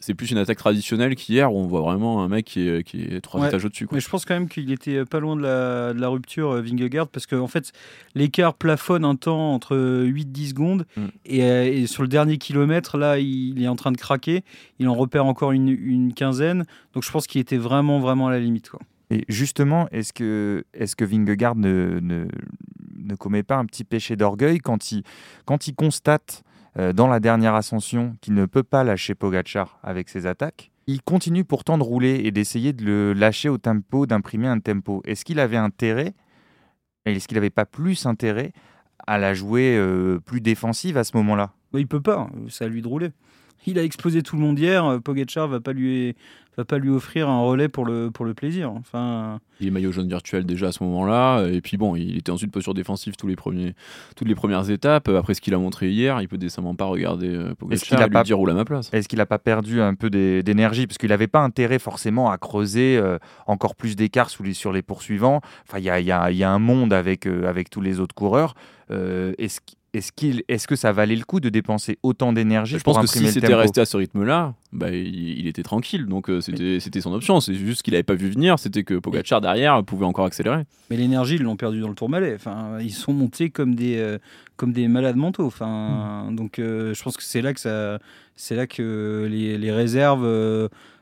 c'est 0.00 0.14
plus 0.14 0.30
une 0.30 0.38
attaque 0.38 0.58
traditionnelle 0.58 1.14
qu'hier 1.14 1.52
où 1.52 1.58
on 1.58 1.66
voit 1.66 1.82
vraiment 1.82 2.22
un 2.22 2.28
mec 2.28 2.46
qui 2.46 2.68
est, 2.68 2.82
qui 2.82 3.02
est 3.02 3.20
trois 3.20 3.46
étages 3.46 3.64
au-dessus. 3.64 3.86
Mais 3.92 4.00
je 4.00 4.08
pense 4.08 4.24
quand 4.24 4.34
même 4.34 4.48
qu'il 4.48 4.72
était 4.72 5.04
pas 5.04 5.20
loin 5.20 5.36
de 5.36 5.42
la, 5.42 5.92
de 5.92 6.00
la 6.00 6.08
rupture, 6.08 6.50
euh, 6.50 6.62
Vingegaard, 6.62 7.08
parce 7.08 7.26
qu'en 7.26 7.40
en 7.40 7.46
fait, 7.46 7.72
l'écart 8.14 8.54
plafonne 8.54 9.04
un 9.04 9.14
temps 9.14 9.52
entre 9.54 9.76
8-10 9.76 10.48
secondes 10.48 10.86
mm. 10.96 11.02
euh, 11.32 11.64
et, 11.64 11.86
sur 11.86 12.02
le 12.02 12.08
dernier 12.08 12.38
kilomètre, 12.38 12.98
là, 12.98 13.18
il, 13.18 13.62
est 13.62 13.68
en 13.68 13.76
train 13.76 13.92
de 13.92 13.98
craquer. 13.98 14.42
Il 14.78 14.88
en 14.88 14.94
repère 14.94 15.26
encore 15.26 15.52
une, 15.52 15.68
une 15.68 16.14
quinzaine. 16.14 16.64
Donc 16.94 17.04
je 17.04 17.10
pense 17.10 17.26
qu'il 17.26 17.40
était 17.40 17.58
vraiment, 17.58 18.00
vraiment 18.00 18.28
à 18.28 18.30
la 18.30 18.40
limite. 18.40 18.70
Quoi. 18.70 18.80
Et 19.10 19.24
justement, 19.28 19.88
est-ce 19.90 20.12
que, 20.12 20.64
est 20.72 20.94
que 20.94 21.04
Vingegaard 21.04 21.56
ne, 21.56 21.98
ne, 22.00 22.26
ne 22.96 23.14
commet 23.16 23.42
pas 23.42 23.56
un 23.56 23.66
petit 23.66 23.84
péché 23.84 24.16
d'orgueil 24.16 24.58
quand 24.58 24.92
il, 24.92 25.02
quand 25.44 25.66
il 25.66 25.74
constate 25.74 26.42
euh, 26.42 26.49
dans 26.76 27.08
la 27.08 27.20
dernière 27.20 27.54
ascension 27.54 28.16
qu'il 28.20 28.34
ne 28.34 28.46
peut 28.46 28.62
pas 28.62 28.84
lâcher 28.84 29.14
Pogachar 29.14 29.78
avec 29.82 30.08
ses 30.08 30.26
attaques. 30.26 30.70
Il 30.86 31.02
continue 31.02 31.44
pourtant 31.44 31.78
de 31.78 31.82
rouler 31.82 32.22
et 32.24 32.30
d'essayer 32.30 32.72
de 32.72 32.84
le 32.84 33.12
lâcher 33.12 33.48
au 33.48 33.58
tempo, 33.58 34.06
d'imprimer 34.06 34.48
un 34.48 34.58
tempo. 34.58 35.02
Est-ce 35.04 35.24
qu'il 35.24 35.38
avait 35.38 35.56
intérêt, 35.56 36.14
est-ce 37.04 37.28
qu'il 37.28 37.36
n'avait 37.36 37.50
pas 37.50 37.64
plus 37.64 38.06
intérêt 38.06 38.52
à 39.06 39.18
la 39.18 39.34
jouer 39.34 39.76
euh, 39.76 40.18
plus 40.18 40.40
défensive 40.40 40.96
à 40.96 41.04
ce 41.04 41.16
moment-là? 41.16 41.52
Il 41.74 41.86
peut 41.86 42.00
pas, 42.00 42.28
à 42.60 42.66
lui 42.66 42.82
de 42.82 42.88
rouler. 42.88 43.10
Il 43.66 43.78
a 43.78 43.84
explosé 43.84 44.22
tout 44.22 44.36
le 44.36 44.42
monde 44.42 44.58
hier, 44.58 45.00
Pogacar 45.02 45.48
va 45.48 45.60
pas 45.60 45.72
lui 45.72 46.14
va 46.56 46.64
pas 46.64 46.78
lui 46.78 46.90
offrir 46.90 47.28
un 47.28 47.40
relais 47.40 47.68
pour 47.68 47.84
le, 47.84 48.10
pour 48.10 48.24
le 48.24 48.34
plaisir. 48.34 48.70
Enfin... 48.72 49.40
Il 49.60 49.68
est 49.68 49.70
maillot 49.70 49.92
jaune 49.92 50.08
virtuel 50.08 50.44
déjà 50.44 50.68
à 50.68 50.72
ce 50.72 50.82
moment-là. 50.84 51.46
Et 51.46 51.60
puis 51.60 51.76
bon, 51.76 51.96
il 51.96 52.18
était 52.18 52.30
ensuite 52.30 52.50
posture 52.50 52.74
défensive 52.74 53.14
tous 53.16 53.26
les 53.26 53.36
premiers, 53.36 53.74
toutes 54.16 54.28
les 54.28 54.34
premières 54.34 54.68
étapes. 54.70 55.08
Après 55.08 55.34
ce 55.34 55.40
qu'il 55.40 55.54
a 55.54 55.58
montré 55.58 55.90
hier, 55.90 56.20
il 56.20 56.28
peut 56.28 56.38
décemment 56.38 56.74
pas 56.74 56.86
regarder 56.86 57.28
euh, 57.28 57.54
Pogacar 57.54 58.00
et 58.00 58.04
lui 58.04 58.10
pas, 58.10 58.22
dire 58.24 58.36
roule 58.36 58.50
à 58.50 58.54
ma 58.54 58.64
place. 58.64 58.90
Est-ce 58.92 59.08
qu'il 59.08 59.18
n'a 59.18 59.26
pas 59.26 59.38
perdu 59.38 59.80
un 59.80 59.94
peu 59.94 60.10
d'énergie? 60.10 60.86
Parce 60.86 60.98
qu'il 60.98 61.10
n'avait 61.10 61.28
pas 61.28 61.40
intérêt 61.40 61.78
forcément 61.78 62.30
à 62.30 62.38
creuser 62.38 62.96
euh, 62.96 63.18
encore 63.46 63.74
plus 63.74 63.96
d'écart 63.96 64.30
sur 64.30 64.72
les 64.72 64.82
poursuivants. 64.82 65.40
Enfin, 65.68 65.78
il 65.78 65.84
y 65.84 65.90
a, 65.90 66.00
y, 66.00 66.10
a, 66.10 66.30
y 66.30 66.42
a, 66.42 66.50
un 66.50 66.58
monde 66.58 66.92
avec, 66.92 67.26
euh, 67.26 67.48
avec 67.48 67.70
tous 67.70 67.80
les 67.80 68.00
autres 68.00 68.14
coureurs. 68.14 68.54
Est-ce 68.90 69.60
est-ce 69.92 70.12
qu'il, 70.12 70.44
est-ce 70.48 70.68
que 70.68 70.76
ça 70.76 70.92
valait 70.92 71.16
le 71.16 71.24
coup 71.24 71.40
de 71.40 71.48
dépenser 71.48 71.98
autant 72.02 72.32
d'énergie 72.32 72.78
Je 72.78 72.82
pense 72.82 72.98
que 72.98 73.06
si 73.06 73.30
c'était 73.30 73.54
resté 73.54 73.80
à 73.80 73.84
ce 73.84 73.96
rythme-là, 73.96 74.54
bah, 74.72 74.90
il, 74.90 75.46
était 75.46 75.62
tranquille. 75.62 76.06
Donc 76.06 76.30
euh, 76.30 76.40
c'était, 76.40 76.78
c'était 76.80 77.00
son 77.00 77.12
option. 77.12 77.40
C'est 77.40 77.54
juste 77.54 77.82
qu'il 77.82 77.92
n'avait 77.92 78.04
pas 78.04 78.14
vu 78.14 78.30
venir. 78.30 78.58
C'était 78.58 78.84
que 78.84 78.94
Pogacar 78.94 79.40
derrière 79.40 79.82
pouvait 79.84 80.06
encore 80.06 80.26
accélérer. 80.26 80.62
Mais 80.90 80.96
l'énergie, 80.96 81.36
ils 81.36 81.42
l'ont 81.42 81.56
perdu 81.56 81.80
dans 81.80 81.88
le 81.88 81.94
Tourmalet. 81.94 82.34
Enfin, 82.34 82.78
ils 82.80 82.92
sont 82.92 83.12
montés 83.12 83.50
comme 83.50 83.74
des, 83.74 83.96
euh, 83.96 84.18
comme 84.56 84.72
des 84.72 84.86
malades 84.86 85.16
mentaux. 85.16 85.46
Enfin, 85.46 86.28
hmm. 86.30 86.36
donc 86.36 86.58
euh, 86.58 86.94
je 86.94 87.02
pense 87.02 87.16
que 87.16 87.22
c'est 87.22 87.42
là 87.42 87.52
que 87.52 87.60
ça, 87.60 87.98
c'est 88.36 88.54
là 88.54 88.66
que 88.66 89.26
les, 89.28 89.58
les 89.58 89.72
réserves 89.72 90.24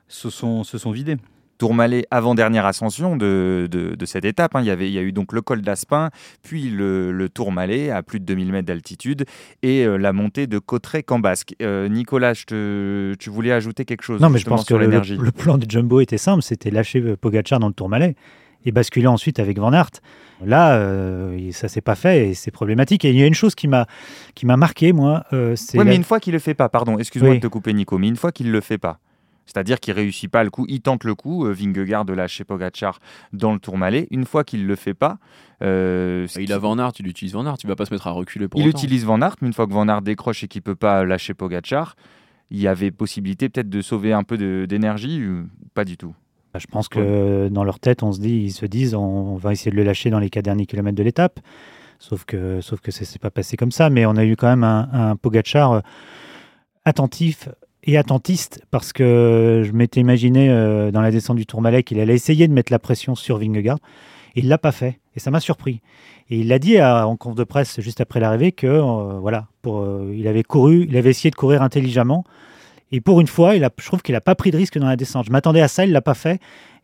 se 0.09 0.31
sont, 0.31 0.65
se 0.65 0.79
sont 0.79 0.91
vidées. 0.91 1.19
Tourmalet 1.59 2.07
avant-dernière 2.11 2.65
ascension 2.67 3.17
de, 3.17 3.69
de, 3.71 4.07
cette 4.07 4.25
étape. 4.25 4.55
Hein. 4.55 4.61
Il, 4.63 4.67
y 4.67 4.71
avait, 4.71 4.89
il 4.89 4.93
y 4.93 4.99
a 4.99 5.03
eu 5.03 5.13
donc 5.13 5.33
le 5.33 5.43
col 5.43 5.61
d'Aspin, 5.61 6.11
puis 6.43 6.71
le, 6.71 7.13
le, 7.13 7.29
Tourmalet 7.29 7.91
à 7.91 8.03
plus 8.03 8.21
de 8.21 8.25
2000 8.25 8.53
mètres 8.53 8.67
d'altitude 8.67 9.27
et 9.63 9.85
euh, 9.85 9.97
la 9.97 10.13
montée 10.13 10.47
de 10.47 10.59
Cotteret-Cambasque. 10.59 11.55
Euh, 11.61 11.89
Nicolas, 11.89 12.35
tu 12.35 13.31
voulais 13.31 13.53
ajouter 13.53 13.85
quelque 13.85 14.03
chose 14.03 14.21
Non, 14.21 14.31
mais 14.31 14.39
je 14.39 14.47
pense 14.47 14.65
que 14.65 14.75
le, 14.75 14.87
le, 14.87 15.33
plan 15.33 15.59
de 15.59 15.69
Jumbo 15.69 16.01
était 16.01 16.19
simple, 16.19 16.43
c'était 16.43 16.71
lâcher 16.71 17.01
euh, 17.01 17.17
Pogacar 17.17 17.59
dans 17.59 17.69
le 17.69 17.75
Tourmalet 17.75 18.15
et 18.65 18.73
basculer 18.73 19.07
ensuite 19.07 19.39
avec 19.39 19.59
Van 19.59 19.73
Aert. 19.73 19.91
Là, 20.45 20.77
euh, 20.77 21.51
ça 21.53 21.69
s'est 21.69 21.81
pas 21.81 21.97
fait 21.97 22.29
et 22.29 22.35
c'est 22.35 22.51
problématique. 22.51 23.05
Et 23.05 23.11
il 23.11 23.19
y 23.19 23.23
a 23.23 23.27
une 23.27 23.35
chose 23.35 23.55
qui 23.55 23.67
m'a 23.67 23.87
qui 24.35 24.47
m'a 24.47 24.57
marqué, 24.57 24.93
moi. 24.93 25.25
oui, 25.33 25.57
mais 25.85 25.97
une 25.97 26.05
fois 26.05 26.21
qu'il 26.21 26.33
le 26.33 26.39
fait 26.39 26.55
pas, 26.55 26.69
pardon, 26.69 26.99
excuse-moi 26.99 27.35
de 27.35 27.41
te 27.41 27.49
couper, 27.49 27.73
Nico, 27.73 27.99
mais 27.99 28.09
une 28.09 28.17
fois 28.17 28.31
qu'il 28.31 28.53
le 28.53 28.61
fait 28.61 28.79
pas, 28.79 29.01
c'est-à-dire 29.49 29.81
qu'il 29.81 29.95
réussit 29.95 30.31
pas 30.31 30.45
le 30.45 30.51
coup, 30.51 30.67
il 30.69 30.83
tente 30.83 31.05
le 31.05 31.15
coup, 31.15 31.47
euh, 31.47 31.53
Vingegaard 31.53 32.05
de 32.05 32.13
lâcher 32.13 32.45
Pogacar 32.45 32.99
dans 33.33 33.53
le 33.55 33.59
Tourmalet. 33.59 34.07
Une 34.11 34.27
fois 34.27 34.45
qu'il 34.45 34.67
le 34.67 34.77
fait 34.77 34.95
pas, 34.95 35.17
euh, 35.63 36.27
il 36.39 36.53
a 36.53 36.59
Van 36.59 36.79
Aert, 36.79 36.93
il 37.01 37.09
utilise 37.09 37.33
Van 37.33 37.47
Aert, 37.47 37.57
il 37.65 37.69
va 37.69 37.77
pas 37.77 37.87
se 37.87 37.95
mettre 37.95 38.07
à 38.07 38.11
reculer 38.11 38.47
pour 38.47 38.61
Il 38.61 38.67
utilise 38.69 39.05
Van 39.07 39.21
Aert, 39.23 39.37
mais 39.41 39.49
une 39.49 39.55
fois 39.55 39.67
que 39.67 39.73
Van 39.73 39.89
Aert 39.89 40.03
décroche 40.03 40.45
et 40.45 40.49
qu'il 40.49 40.61
peut 40.61 40.77
pas 40.77 41.05
lâcher 41.05 41.33
Pogacar, 41.33 41.97
il 42.51 42.61
y 42.61 42.69
avait 42.69 42.91
possibilité 42.91 43.49
peut-être 43.49 43.71
de 43.71 43.81
sauver 43.81 44.13
un 44.13 44.23
peu 44.23 44.67
d'énergie 44.67 45.27
ou 45.27 45.47
pas 45.75 45.85
du 45.85 45.97
tout? 45.97 46.15
Bah, 46.53 46.61
je 46.61 46.67
pense 46.67 46.89
que 46.89 47.49
dans 47.49 47.65
leur 47.65 47.79
tête, 47.79 48.03
on 48.03 48.13
se 48.13 48.21
dit, 48.21 48.37
ils 48.37 48.53
se 48.53 48.67
disent, 48.67 48.95
on 48.95 49.37
va 49.37 49.53
essayer 49.53 49.71
de 49.71 49.77
le 49.77 49.83
lâcher 49.83 50.11
dans 50.11 50.19
les 50.19 50.31
quatre 50.31 50.45
derniers 50.45 50.67
kilomètres 50.67 50.97
de 50.97 51.03
l'étape. 51.03 51.41
Sauf 51.99 52.25
que, 52.25 52.61
sauf 52.61 52.81
que 52.81 52.91
ça 52.91 53.05
s'est 53.05 53.19
pas 53.19 53.31
passé 53.31 53.57
comme 53.57 53.73
ça. 53.73 53.91
Mais 53.91 54.07
on 54.07 54.17
a 54.17 54.25
eu 54.25 54.37
quand 54.37 54.47
même 54.47 54.65
un, 54.65 54.89
un 54.93 55.17
Pogacar 55.17 55.73
euh, 55.73 55.81
attentif, 56.85 57.49
et 57.85 57.97
attentiste 57.97 58.63
parce 58.71 58.93
que 58.93 59.63
je 59.65 59.73
m'étais 59.73 60.01
imaginé 60.01 60.51
euh, 60.51 60.91
dans 60.91 61.01
la 61.01 61.11
descente 61.11 61.37
du 61.37 61.47
Tourmalet 61.47 61.83
qu'il 61.83 62.01
allait 62.01 62.15
essayer 62.15 62.49
de 62.49 62.53
mettre 62.53 62.73
la 62.73 62.79
pression 62.79 63.15
sur 63.15 63.39
Vingegaard. 63.39 63.79
Et 64.35 64.41
il 64.41 64.49
l'a 64.49 64.59
pas 64.59 64.73
fait. 64.73 65.01
Et 65.17 65.21
ça 65.21 65.31
m'a 65.31 65.41
surpris. 65.41 65.81
Et 66.31 66.39
il 66.41 66.49
l'a 66.49 66.59
dit 66.59 66.81
en 66.81 67.17
conf 67.17 67.35
de 67.35 67.45
presse 67.45 67.81
juste 67.81 68.01
après 68.01 68.21
l'arrivée 68.21 68.53
que 68.53 68.67
euh, 68.67 69.19
voilà, 69.19 69.47
euh, 69.67 70.15
il 70.15 70.29
avait 70.29 70.43
couru, 70.43 70.87
il 70.89 70.97
avait 70.97 71.11
essayé 71.11 71.31
de 71.31 71.37
courir 71.37 71.63
intelligemment. 71.63 72.25
Et 72.91 73.01
pour 73.01 73.21
une 73.21 73.27
fois, 73.27 73.55
il 73.55 73.65
a, 73.65 73.71
je 73.79 73.87
trouve 73.87 74.03
qu'il 74.03 74.15
n'a 74.15 74.21
pas 74.21 74.35
pris 74.35 74.51
de 74.51 74.57
risque 74.57 74.79
dans 74.79 74.87
la 74.87 74.97
descente. 74.97 75.27
Je 75.27 75.33
m'attendais 75.33 75.61
à 75.61 75.69
ça, 75.69 75.85
il 75.85 75.93
l'a 75.93 76.01
pas 76.01 76.15
fait. 76.15 76.41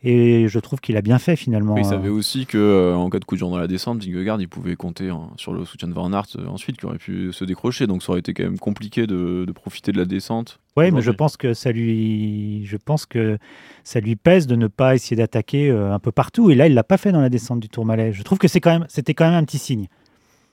Et 0.06 0.48
je 0.48 0.58
trouve 0.58 0.80
qu'il 0.80 0.98
a 0.98 1.02
bien 1.02 1.18
fait 1.18 1.34
finalement. 1.34 1.78
il 1.78 1.84
savait 1.84 2.10
aussi 2.10 2.44
que 2.44 2.58
euh, 2.58 2.94
en 2.94 3.08
cas 3.08 3.18
de 3.18 3.24
coup 3.24 3.36
dur 3.36 3.48
dans 3.48 3.56
la 3.56 3.66
descente, 3.66 4.04
Vingegaard 4.04 4.38
il 4.38 4.48
pouvait 4.48 4.76
compter 4.76 5.08
hein, 5.08 5.30
sur 5.38 5.54
le 5.54 5.64
soutien 5.64 5.88
de 5.88 5.94
Van 5.94 6.12
Aert 6.12 6.26
ensuite, 6.46 6.76
qui 6.76 6.84
aurait 6.84 6.98
pu 6.98 7.32
se 7.32 7.44
décrocher. 7.44 7.86
Donc 7.86 8.02
ça 8.02 8.10
aurait 8.10 8.20
été 8.20 8.34
quand 8.34 8.42
même 8.42 8.58
compliqué 8.58 9.06
de, 9.06 9.50
profiter 9.54 9.92
de 9.92 9.98
la 9.98 10.04
descente. 10.04 10.60
Oui, 10.76 10.90
mais 10.90 11.02
je 11.02 11.10
pense 11.12 11.36
que 11.36 11.54
ça 11.54 11.70
lui, 11.70 12.66
je 12.66 12.76
pense 12.76 13.06
que 13.06 13.38
ça 13.84 14.00
lui 14.00 14.16
pèse 14.16 14.46
de 14.46 14.56
ne 14.56 14.66
pas 14.66 14.94
essayer 14.94 15.16
d'attaquer 15.16 15.70
euh, 15.70 15.92
un 15.92 15.98
peu 16.00 16.10
partout. 16.10 16.50
Et 16.50 16.54
là, 16.54 16.66
il 16.66 16.74
l'a 16.74 16.82
pas 16.82 16.96
fait 16.96 17.12
dans 17.12 17.20
la 17.20 17.28
descente 17.28 17.60
du 17.60 17.68
Tourmalet. 17.68 18.12
Je 18.12 18.22
trouve 18.22 18.38
que 18.38 18.48
c'est 18.48 18.60
quand 18.60 18.72
même, 18.72 18.86
c'était 18.88 19.14
quand 19.14 19.26
même 19.26 19.34
un 19.34 19.44
petit 19.44 19.58
signe. 19.58 19.86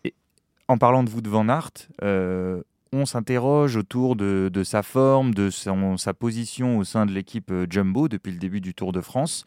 Et 0.03 0.13
en 0.67 0.77
parlant 0.77 1.03
de 1.03 1.09
vous 1.09 1.21
de 1.21 1.29
Van 1.29 1.49
Aert, 1.49 1.87
on 2.93 3.05
s'interroge 3.05 3.77
autour 3.77 4.15
de, 4.15 4.63
sa 4.63 4.83
forme, 4.83 5.33
de 5.33 5.49
sa 5.49 6.13
position 6.13 6.77
au 6.77 6.83
sein 6.83 7.05
de 7.05 7.11
l'équipe 7.11 7.51
euh, 7.51 7.65
Jumbo 7.69 8.07
depuis 8.07 8.31
le 8.31 8.37
début 8.37 8.61
du 8.61 8.73
Tour 8.73 8.91
de 8.91 9.01
France. 9.01 9.45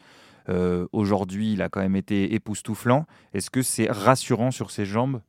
Euh, 0.49 0.87
aujourd'hui, 0.91 1.53
il 1.53 1.61
a 1.61 1.69
quand 1.69 1.81
même 1.81 1.95
été 1.95 2.33
époustouflant. 2.33 3.05
Est-ce 3.33 3.49
que 3.49 3.61
c'est 3.61 3.89
rassurant 3.89 4.51
sur 4.51 4.71
ses 4.71 4.85
jambes? 4.85 5.21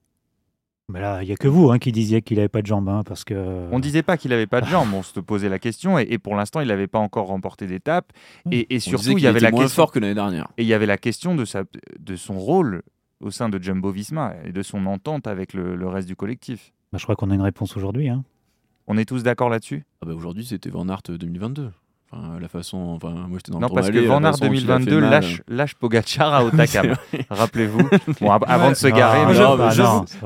Mais 0.88 1.00
là, 1.00 1.22
il 1.22 1.26
n'y 1.26 1.32
a 1.32 1.36
que 1.36 1.48
vous 1.48 1.70
hein, 1.70 1.78
qui 1.78 1.90
disiez 1.90 2.22
qu'il 2.22 2.36
n'avait 2.36 2.48
pas 2.48 2.62
de 2.62 2.66
jambes. 2.66 2.88
Hein, 2.88 3.02
parce 3.04 3.24
que... 3.24 3.34
On 3.72 3.76
ne 3.76 3.82
disait 3.82 4.02
pas 4.02 4.16
qu'il 4.16 4.30
n'avait 4.30 4.46
pas 4.46 4.60
de 4.60 4.66
jambes, 4.70 4.92
on 4.94 5.02
se 5.02 5.18
posait 5.20 5.48
la 5.48 5.58
question. 5.58 5.98
Et, 5.98 6.18
pour 6.18 6.36
l'instant, 6.36 6.60
il 6.60 6.68
n'avait 6.68 6.86
pas 6.86 6.98
encore 6.98 7.26
remporté 7.26 7.66
d'étape. 7.66 8.12
Et, 8.50 8.74
et 8.74 8.80
surtout, 8.80 9.10
il 9.18 9.20
y 9.20 9.26
avait 9.26 9.40
la 9.40 9.50
moins 9.50 9.62
question... 9.62 9.82
fort 9.82 9.92
que 9.92 9.98
l'année 9.98 10.14
dernière. 10.14 10.48
Et 10.58 10.62
il 10.62 10.68
y 10.68 10.74
avait 10.74 10.86
la 10.86 10.98
question 10.98 11.34
de, 11.34 11.44
sa... 11.44 11.64
de 11.98 12.16
son 12.16 12.38
rôle 12.38 12.82
au 13.20 13.30
sein 13.30 13.48
de 13.48 13.62
Jumbo 13.62 13.90
Visma 13.90 14.34
et 14.44 14.52
de 14.52 14.62
son 14.62 14.86
entente 14.86 15.26
avec 15.26 15.54
le 15.54 15.88
reste 15.88 16.06
du 16.06 16.16
collectif. 16.16 16.72
Bah, 16.92 16.98
je 16.98 17.04
crois 17.04 17.16
qu'on 17.16 17.30
a 17.30 17.34
une 17.34 17.42
réponse 17.42 17.76
aujourd'hui. 17.76 18.08
Hein. 18.08 18.24
On 18.86 18.96
est 18.96 19.04
tous 19.04 19.22
d'accord 19.22 19.50
là-dessus? 19.50 19.84
Ah 20.00 20.06
bah 20.06 20.14
Aujourd'hui, 20.14 20.44
c'était 20.44 20.70
Van 20.70 20.88
Aert 20.88 21.02
2022 21.08 21.72
la 22.40 22.48
façon, 22.48 22.78
enfin, 22.78 23.10
moi 23.10 23.38
j'étais 23.38 23.52
dans 23.52 23.60
non, 23.60 23.68
parce 23.68 23.90
que 23.90 23.98
Van 23.98 24.22
Aert 24.22 24.38
2022 24.40 25.00
lâche, 25.00 25.42
lâche 25.48 25.74
Pogacar 25.74 26.32
à 26.32 26.44
Otakam. 26.44 26.94
Rappelez-vous. 27.30 27.88
Bon, 28.20 28.30
avant 28.30 28.70
de 28.70 28.74
se 28.74 28.86
garer, 28.86 29.34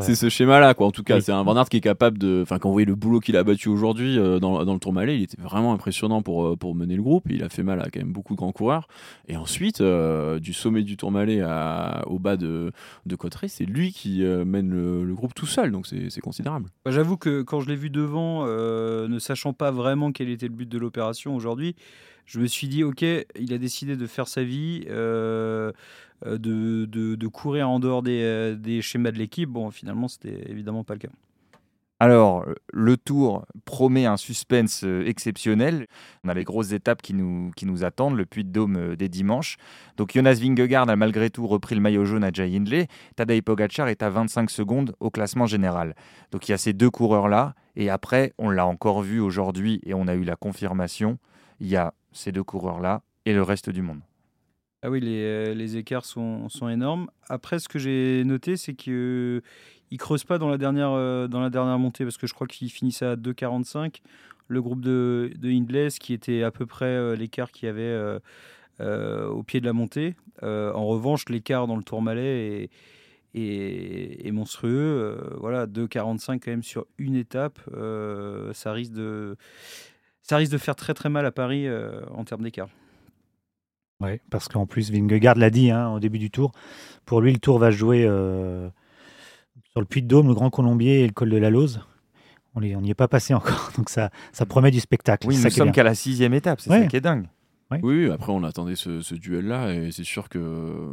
c'est 0.00 0.14
ce 0.14 0.28
schéma-là, 0.28 0.74
quoi. 0.74 0.86
En 0.86 0.90
tout 0.90 1.02
cas, 1.02 1.20
c'est 1.20 1.32
un 1.32 1.42
Van 1.42 1.56
Aert 1.56 1.68
qui 1.68 1.78
est 1.78 1.82
capable 1.82 2.18
de, 2.18 2.40
enfin, 2.42 2.58
quand 2.58 2.68
vous 2.68 2.74
voyez 2.74 2.86
le 2.86 2.94
boulot 2.94 3.20
qu'il 3.20 3.36
a 3.36 3.42
battu 3.42 3.68
aujourd'hui 3.68 4.18
euh, 4.18 4.38
dans, 4.38 4.64
dans, 4.64 4.74
le 4.74 4.78
Tourmalet, 4.78 5.16
il 5.16 5.22
était 5.22 5.40
vraiment 5.40 5.72
impressionnant 5.72 6.22
pour 6.22 6.46
euh, 6.46 6.56
pour 6.56 6.74
mener 6.74 6.94
le 6.94 7.02
groupe. 7.02 7.24
Il 7.30 7.42
a 7.42 7.48
fait 7.48 7.62
mal 7.62 7.80
à 7.80 7.84
quand 7.84 8.00
même 8.00 8.12
beaucoup 8.12 8.34
de 8.34 8.38
grands 8.38 8.52
coureurs. 8.52 8.86
Et 9.26 9.36
ensuite, 9.36 9.80
euh, 9.80 10.38
du 10.38 10.52
sommet 10.52 10.82
du 10.82 10.96
Tourmalet 10.96 11.40
à, 11.40 12.04
au 12.06 12.18
bas 12.18 12.36
de 12.36 12.72
de 13.06 13.16
Cotteret, 13.16 13.48
c'est 13.48 13.64
lui 13.64 13.92
qui 13.92 14.22
mène 14.22 14.70
le, 14.70 15.14
groupe 15.14 15.34
tout 15.34 15.46
seul. 15.46 15.72
Donc 15.72 15.86
c'est 15.86 16.20
considérable. 16.20 16.68
Bah, 16.84 16.90
j'avoue 16.92 17.16
que 17.16 17.42
quand 17.42 17.60
je 17.60 17.68
l'ai 17.68 17.76
vu 17.76 17.90
devant, 17.90 18.44
ne 18.46 19.18
sachant 19.18 19.52
pas 19.52 19.70
vraiment 19.70 20.12
quel 20.12 20.28
était 20.28 20.46
le 20.46 20.54
but 20.54 20.68
de 20.68 20.78
l'opération 20.78 21.34
aujourd'hui 21.34 21.69
je 22.26 22.40
me 22.40 22.46
suis 22.46 22.68
dit, 22.68 22.84
ok, 22.84 23.02
il 23.02 23.52
a 23.52 23.58
décidé 23.58 23.96
de 23.96 24.06
faire 24.06 24.28
sa 24.28 24.44
vie, 24.44 24.84
de, 24.86 25.74
de, 26.26 27.26
courir 27.26 27.68
en 27.68 27.80
dehors 27.80 28.02
des, 28.02 28.54
des 28.56 28.82
schémas 28.82 29.10
de 29.10 29.18
l'équipe. 29.18 29.48
Bon, 29.48 29.70
finalement, 29.70 30.08
c'était 30.08 30.48
évidemment 30.48 30.84
pas 30.84 30.94
le 30.94 31.00
cas. 31.00 31.10
Alors, 32.02 32.46
le 32.72 32.96
tour 32.96 33.44
promet 33.66 34.06
un 34.06 34.16
suspense 34.16 34.84
euh, 34.84 35.04
exceptionnel. 35.06 35.86
On 36.24 36.30
a 36.30 36.34
les 36.34 36.44
grosses 36.44 36.72
étapes 36.72 37.02
qui 37.02 37.12
nous, 37.12 37.50
qui 37.54 37.66
attendent, 37.84 38.16
le 38.16 38.24
Puy 38.24 38.42
de 38.42 38.48
Dôme 38.48 38.76
euh, 38.76 38.96
des 38.96 39.10
dimanches. 39.10 39.58
Donc 39.98 40.12
Jonas 40.14 40.38
Vingegaard 40.40 40.88
a 40.88 40.96
malgré 40.96 41.28
tout 41.28 41.46
repris 41.46 41.74
le 41.74 41.82
maillot 41.82 42.06
jaune 42.06 42.24
à 42.24 42.30
Jay 42.32 42.56
Hindley. 42.56 42.86
Tadej 43.16 43.42
Pogacar 43.42 43.88
est 43.88 44.02
à 44.02 44.08
25 44.08 44.48
secondes 44.48 44.96
au 44.98 45.10
classement 45.10 45.44
général. 45.44 45.94
Donc 46.30 46.48
il 46.48 46.52
y 46.52 46.54
a 46.54 46.58
ces 46.58 46.72
deux 46.72 46.88
coureurs-là. 46.88 47.54
Et 47.76 47.90
après, 47.90 48.32
on 48.38 48.48
l'a 48.48 48.64
encore 48.64 49.02
vu 49.02 49.20
aujourd'hui 49.20 49.82
et 49.84 49.92
on 49.92 50.08
a 50.08 50.14
eu 50.14 50.24
la 50.24 50.36
confirmation, 50.36 51.18
il 51.60 51.68
y 51.68 51.76
a 51.76 51.94
ces 52.12 52.32
deux 52.32 52.44
coureurs-là 52.44 53.02
et 53.24 53.32
le 53.32 53.42
reste 53.42 53.70
du 53.70 53.82
monde. 53.82 54.00
Ah 54.82 54.90
oui, 54.90 55.00
les, 55.00 55.22
euh, 55.22 55.76
écarts 55.76 56.06
sont, 56.06 56.48
énormes. 56.70 57.10
Après, 57.28 57.58
ce 57.58 57.68
que 57.68 57.78
j'ai 57.78 58.24
noté, 58.24 58.56
c'est 58.56 58.74
que 58.74 59.42
il 59.90 59.98
creuse 59.98 60.24
pas 60.24 60.38
dans 60.38 60.48
la 60.48 60.58
dernière, 60.58 60.92
euh, 60.92 61.26
dans 61.26 61.40
la 61.40 61.50
dernière 61.50 61.78
montée 61.78 62.04
parce 62.04 62.16
que 62.16 62.26
je 62.26 62.34
crois 62.34 62.46
qu'il 62.46 62.70
finissait 62.70 63.06
à 63.06 63.16
2,45. 63.16 64.00
Le 64.48 64.62
groupe 64.62 64.80
de, 64.80 65.32
de 65.36 65.48
Hindley, 65.48 65.88
qui 66.00 66.12
était 66.12 66.42
à 66.42 66.50
peu 66.50 66.66
près 66.66 66.86
euh, 66.86 67.14
l'écart 67.14 67.52
qu'il 67.52 67.66
y 67.66 67.68
avait 67.68 68.20
euh, 68.80 69.28
au 69.28 69.42
pied 69.42 69.60
de 69.60 69.66
la 69.66 69.72
montée. 69.72 70.14
en 70.42 70.86
revanche, 70.86 71.28
l'écart 71.28 71.66
dans 71.66 71.76
le 71.76 71.84
Tourmalet 71.84 72.70
est, 73.34 74.26
est, 74.26 74.30
monstrueux. 74.32 75.36
voilà, 75.38 75.66
2,45 75.66 76.40
quand 76.40 76.50
même 76.50 76.62
sur 76.62 76.86
une 76.98 77.14
étape. 77.14 77.60
ça, 78.52 78.72
risque 78.72 78.92
de, 78.92 79.36
ça 80.30 80.36
risque 80.36 80.52
de 80.52 80.58
faire 80.58 80.76
très 80.76 80.94
très 80.94 81.08
mal 81.08 81.26
à 81.26 81.32
Paris 81.32 81.66
en 82.14 82.24
termes 82.24 82.42
d'écart. 82.42 82.68
Oui, 84.00 84.20
parce 84.30 84.48
qu'en 84.48 84.64
plus, 84.64 84.90
Vingegaard 84.90 85.34
l'a 85.34 85.50
dit 85.50 85.70
hein, 85.70 85.90
au 85.90 86.00
début 86.00 86.18
du 86.18 86.30
tour. 86.30 86.52
Pour 87.04 87.20
lui, 87.20 87.32
le 87.32 87.38
tour 87.38 87.58
va 87.58 87.70
jouer 87.70 88.02
sur 88.02 89.80
le 89.80 89.86
Puy 89.86 90.02
de 90.02 90.08
Dôme, 90.08 90.28
le 90.28 90.34
Grand 90.34 90.50
Colombier 90.50 91.00
et 91.00 91.06
le 91.06 91.12
col 91.12 91.30
de 91.30 91.36
la 91.36 91.50
Lose. 91.50 91.80
On 92.54 92.60
n'y 92.60 92.90
est 92.90 92.94
pas 92.94 93.08
passé 93.08 93.34
encore, 93.34 93.72
donc 93.76 93.88
ça, 93.90 94.10
ça 94.32 94.46
promet 94.46 94.70
du 94.70 94.80
spectacle. 94.80 95.26
Oui, 95.26 95.36
nous 95.36 95.50
sommes 95.50 95.72
qu'à 95.72 95.82
la 95.82 95.94
sixième 95.94 96.34
étape, 96.34 96.60
c'est 96.60 96.70
ça 96.70 96.86
qui 96.86 96.96
est 96.96 97.00
dingue. 97.00 97.26
Oui, 97.82 98.10
après 98.10 98.32
on 98.32 98.42
attendait 98.42 98.74
ce, 98.74 99.00
ce 99.00 99.14
duel-là 99.14 99.72
et 99.74 99.92
c'est 99.92 100.04
sûr 100.04 100.28
que 100.28 100.92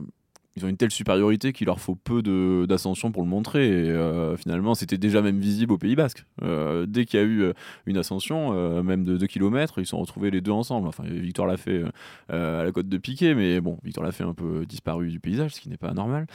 ils 0.58 0.66
ont 0.66 0.70
une 0.70 0.78
telle 0.78 0.92
supériorité 0.92 1.54
qu'il 1.54 1.68
leur 1.68 1.80
faut 1.80 1.96
peu 1.96 2.22
d'ascension 2.68 3.12
pour 3.12 3.22
le 3.22 3.30
montrer. 3.30 3.68
Et 3.68 3.90
euh, 3.90 4.36
finalement, 4.38 4.74
c'était 4.74 4.98
déjà 4.98 5.22
même 5.22 5.40
visible 5.40 5.74
au 5.74 5.78
Pays 5.78 5.96
Basque. 5.96 6.26
Euh, 6.42 6.86
dès 6.88 7.06
qu'il 7.06 7.20
y 7.20 7.24
a 7.24 7.26
eu 7.26 7.42
euh, 7.44 7.54
une 7.86 7.98
ascension, 7.98 8.38
même 8.84 9.04
de 9.04 9.18
2 9.18 9.28
km, 9.28 9.80
ils 9.80 9.86
sont 9.86 10.00
retrouvés 10.00 10.32
les 10.32 10.42
deux 10.42 10.52
ensemble. 10.52 10.88
Enfin, 10.88 11.04
Victor 11.06 11.46
l'a 11.46 11.58
fait 11.58 11.84
à 12.30 12.64
la 12.64 12.72
côte 12.72 12.90
de 12.90 12.98
Piquet, 12.98 13.36
mais 13.36 13.62
bon, 13.62 13.78
Victor 13.84 14.04
l'a 14.04 14.12
fait 14.12 14.24
un 14.24 14.34
peu 14.34 14.66
disparu 14.66 15.10
du 15.10 15.20
paysage, 15.20 15.56
ce 15.56 15.62
qui 15.62 15.70
n'est 15.70 15.78
pas 15.78 15.94
normal. 15.94 16.26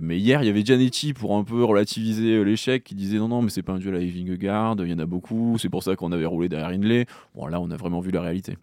mais 0.00 0.18
hier, 0.18 0.42
il 0.42 0.46
y 0.46 0.50
avait 0.50 0.64
Gianetti 0.64 1.12
pour 1.12 1.36
un 1.36 1.44
peu 1.44 1.62
relativiser 1.62 2.42
l'échec, 2.44 2.84
qui 2.84 2.94
disait 2.94 3.18
non, 3.18 3.28
non, 3.28 3.42
mais 3.42 3.50
c'est 3.50 3.62
pas 3.62 3.72
un 3.72 3.78
duel 3.78 3.96
avec 3.96 4.10
Vingegaard, 4.10 4.76
il 4.78 4.90
y 4.90 4.94
en 4.94 4.98
a 4.98 5.06
beaucoup, 5.06 5.56
c'est 5.58 5.68
pour 5.68 5.82
ça 5.82 5.96
qu'on 5.96 6.12
avait 6.12 6.26
roulé 6.26 6.48
derrière 6.48 6.68
Inley. 6.68 7.06
Bon, 7.34 7.46
là, 7.46 7.60
on 7.60 7.70
a 7.70 7.76
vraiment 7.76 8.00
vu 8.00 8.10
la 8.10 8.22
réalité. 8.22 8.56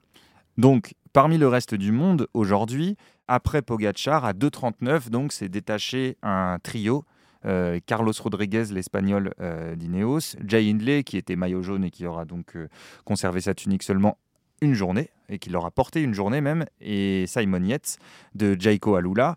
Donc, 0.58 0.94
parmi 1.14 1.38
le 1.38 1.48
reste 1.48 1.76
du 1.76 1.92
monde, 1.92 2.28
aujourd'hui, 2.34 2.98
après 3.28 3.62
Pogachar, 3.62 4.26
à 4.26 4.34
2,39, 4.34 5.10
donc 5.10 5.32
c'est 5.32 5.50
détaché 5.50 6.18
un 6.22 6.58
trio. 6.62 7.06
Euh, 7.46 7.80
Carlos 7.86 8.14
Rodriguez, 8.22 8.66
l'espagnol 8.72 9.34
euh, 9.42 9.76
d'Ineos, 9.76 10.38
Jay 10.46 10.70
Hindley, 10.70 11.04
qui 11.04 11.18
était 11.18 11.36
maillot 11.36 11.62
jaune 11.62 11.84
et 11.84 11.92
qui 11.92 12.06
aura 12.06 12.26
donc 12.26 12.56
euh, 12.56 12.70
conservé 13.04 13.42
sa 13.42 13.54
tunique 13.54 13.84
seulement 13.84 14.18
une 14.62 14.74
journée, 14.74 15.10
et 15.28 15.40
qui 15.40 15.50
l'aura 15.50 15.72
porté 15.72 16.02
une 16.02 16.14
journée 16.14 16.40
même, 16.40 16.66
et 16.80 17.26
Simon 17.28 17.64
Yates 17.64 17.98
de 18.34 18.56
Jaiko 18.58 18.96
Alula. 18.96 19.36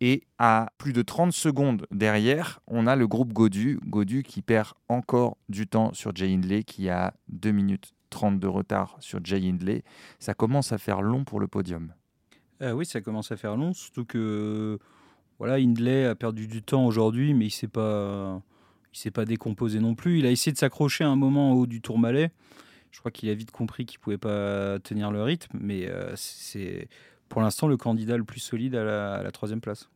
Et 0.00 0.24
à 0.38 0.70
plus 0.78 0.92
de 0.92 1.02
30 1.02 1.32
secondes 1.32 1.86
derrière, 1.90 2.60
on 2.66 2.86
a 2.86 2.96
le 2.96 3.06
groupe 3.06 3.32
Godu, 3.32 3.78
Godu 3.86 4.22
qui 4.22 4.42
perd 4.42 4.72
encore 4.88 5.36
du 5.48 5.66
temps 5.66 5.92
sur 5.92 6.14
Jay 6.14 6.32
Hindley, 6.32 6.64
qui 6.64 6.88
a 6.88 7.14
2 7.28 7.52
minutes 7.52 7.92
30 8.10 8.38
de 8.38 8.46
retard 8.46 8.96
sur 9.00 9.20
Jay 9.24 9.40
Hindley. 9.48 9.82
Ça 10.18 10.34
commence 10.34 10.72
à 10.72 10.78
faire 10.78 11.02
long 11.02 11.24
pour 11.24 11.40
le 11.40 11.46
podium. 11.46 11.92
Euh, 12.64 12.72
oui, 12.72 12.86
ça 12.86 13.00
commence 13.00 13.30
à 13.30 13.36
faire 13.36 13.56
long, 13.56 13.72
surtout 13.72 14.04
que 14.04 14.78
voilà, 15.38 15.54
Hindley 15.54 16.06
a 16.06 16.14
perdu 16.14 16.46
du 16.46 16.62
temps 16.62 16.86
aujourd'hui, 16.86 17.34
mais 17.34 17.46
il 17.46 17.50
s'est 17.50 17.68
pas, 17.68 18.40
il 18.92 18.98
s'est 18.98 19.10
pas 19.10 19.24
décomposé 19.24 19.80
non 19.80 19.94
plus. 19.94 20.18
Il 20.18 20.26
a 20.26 20.30
essayé 20.30 20.52
de 20.52 20.58
s'accrocher 20.58 21.04
à 21.04 21.08
un 21.08 21.16
moment 21.16 21.52
au 21.52 21.62
haut 21.62 21.66
du 21.66 21.80
Tourmalet. 21.80 22.30
Je 22.90 23.00
crois 23.00 23.10
qu'il 23.10 23.28
a 23.28 23.34
vite 23.34 23.50
compris 23.50 23.86
qu'il 23.86 23.98
pouvait 23.98 24.18
pas 24.18 24.78
tenir 24.78 25.10
le 25.10 25.22
rythme, 25.22 25.58
mais 25.60 25.88
euh, 25.88 26.12
c'est 26.16 26.88
pour 27.28 27.42
l'instant 27.42 27.66
le 27.66 27.76
candidat 27.76 28.16
le 28.16 28.24
plus 28.24 28.40
solide 28.40 28.76
à 28.76 29.22
la, 29.22 29.30
troisième 29.32 29.60
place. 29.60 29.90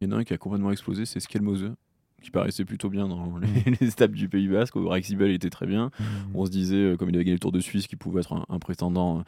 Il 0.00 0.08
y 0.08 0.12
en 0.12 0.16
a 0.16 0.20
un 0.20 0.24
qui 0.24 0.34
a 0.34 0.38
complètement 0.38 0.72
explosé, 0.72 1.06
c'est 1.06 1.20
Skelmose 1.20 1.72
qui 2.20 2.30
paraissait 2.30 2.64
plutôt 2.64 2.88
bien 2.88 3.08
dans 3.08 3.36
les, 3.80 3.88
étapes 3.88 4.12
du 4.12 4.28
Pays 4.28 4.46
Basque. 4.46 4.74
Il 4.76 5.30
était 5.30 5.50
très 5.50 5.66
bien. 5.66 5.86
Mmh. 5.86 6.04
On 6.34 6.46
se 6.46 6.52
disait, 6.52 6.76
euh, 6.76 6.96
comme 6.96 7.10
il 7.10 7.16
avait 7.16 7.24
gagné 7.24 7.34
le 7.34 7.40
Tour 7.40 7.50
de 7.50 7.58
Suisse, 7.58 7.88
qu'il 7.88 7.98
pouvait 7.98 8.20
être 8.20 8.46
un, 8.48 8.58
prétendant. 8.60 9.18
Euh, 9.18 9.22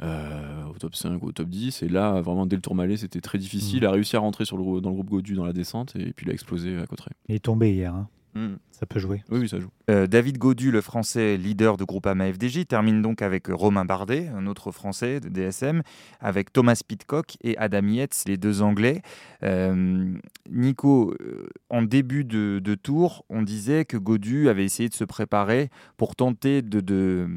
au 0.00 0.78
top 0.78 0.94
5 0.94 1.22
ou 1.22 1.28
au 1.28 1.32
top 1.32 1.48
10 1.48 1.82
et 1.82 1.88
là 1.88 2.20
vraiment 2.20 2.46
dès 2.46 2.56
le 2.56 2.62
tour 2.62 2.74
malais 2.74 2.96
c'était 2.96 3.20
très 3.20 3.38
difficile 3.38 3.76
mmh. 3.76 3.82
il 3.82 3.86
a 3.86 3.90
réussi 3.90 4.16
à 4.16 4.18
rentrer 4.18 4.44
sur 4.44 4.56
le, 4.56 4.80
dans 4.80 4.90
le 4.90 4.94
groupe 4.94 5.10
Godu 5.10 5.34
dans 5.34 5.44
la 5.44 5.52
descente 5.52 5.94
et 5.96 6.12
puis 6.12 6.26
il 6.26 6.30
a 6.30 6.32
explosé 6.32 6.76
à 6.78 6.86
Cotteret 6.86 7.12
il 7.28 7.34
est 7.34 7.40
tombé 7.40 7.72
hier 7.72 7.94
hein. 7.94 8.08
Hmm. 8.34 8.54
Ça 8.70 8.86
peut 8.86 8.98
jouer. 8.98 9.22
Oui, 9.30 9.46
ça 9.46 9.60
joue. 9.60 9.68
Euh, 9.90 10.06
David 10.06 10.38
Godu, 10.38 10.70
le 10.70 10.80
français 10.80 11.36
leader 11.36 11.76
de 11.76 11.84
Groupama 11.84 12.32
FDJ, 12.32 12.66
termine 12.66 13.02
donc 13.02 13.20
avec 13.20 13.48
Romain 13.48 13.84
Bardet, 13.84 14.28
un 14.28 14.46
autre 14.46 14.70
français 14.70 15.20
de 15.20 15.28
DSM, 15.28 15.82
avec 16.18 16.50
Thomas 16.52 16.80
Pitcock 16.86 17.36
et 17.42 17.58
Adam 17.58 17.86
Yates, 17.86 18.24
les 18.26 18.38
deux 18.38 18.62
anglais. 18.62 19.02
Euh, 19.42 20.14
Nico, 20.50 21.14
euh, 21.20 21.46
en 21.68 21.82
début 21.82 22.24
de, 22.24 22.74
tour, 22.74 23.24
on 23.28 23.42
disait 23.42 23.84
que 23.84 23.98
Godu 23.98 24.48
avait 24.48 24.64
essayé 24.64 24.88
de 24.88 24.94
se 24.94 25.04
préparer 25.04 25.68
pour 25.98 26.16
tenter 26.16 26.62
de 26.62 27.28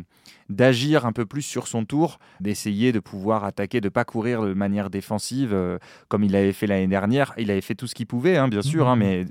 d'agir 0.50 1.06
un 1.06 1.12
peu 1.12 1.26
plus 1.26 1.42
sur 1.42 1.68
son 1.68 1.86
tour, 1.86 2.20
d'essayer 2.40 2.92
de 2.92 3.00
pouvoir 3.00 3.44
attaquer, 3.44 3.82
de 3.82 3.90
pas 3.90 4.06
courir 4.06 4.44
de 4.44 4.54
manière 4.54 4.90
défensive 4.90 5.52
euh, 5.54 5.80
comme 6.08 6.24
il 6.24 6.36
avait 6.36 6.54
fait 6.54 6.68
l'année 6.68 6.88
dernière. 6.88 7.34
Il 7.38 7.50
avait 7.50 7.62
fait 7.62 7.76
tout 7.76 7.88
ce 7.88 7.96
qu'il 7.96 8.06
pouvait, 8.06 8.38
hein, 8.38 8.48
bien 8.48 8.62
sûr, 8.62 8.88
hein, 8.88 8.96
mmh. 8.96 9.00
mais 9.00 9.26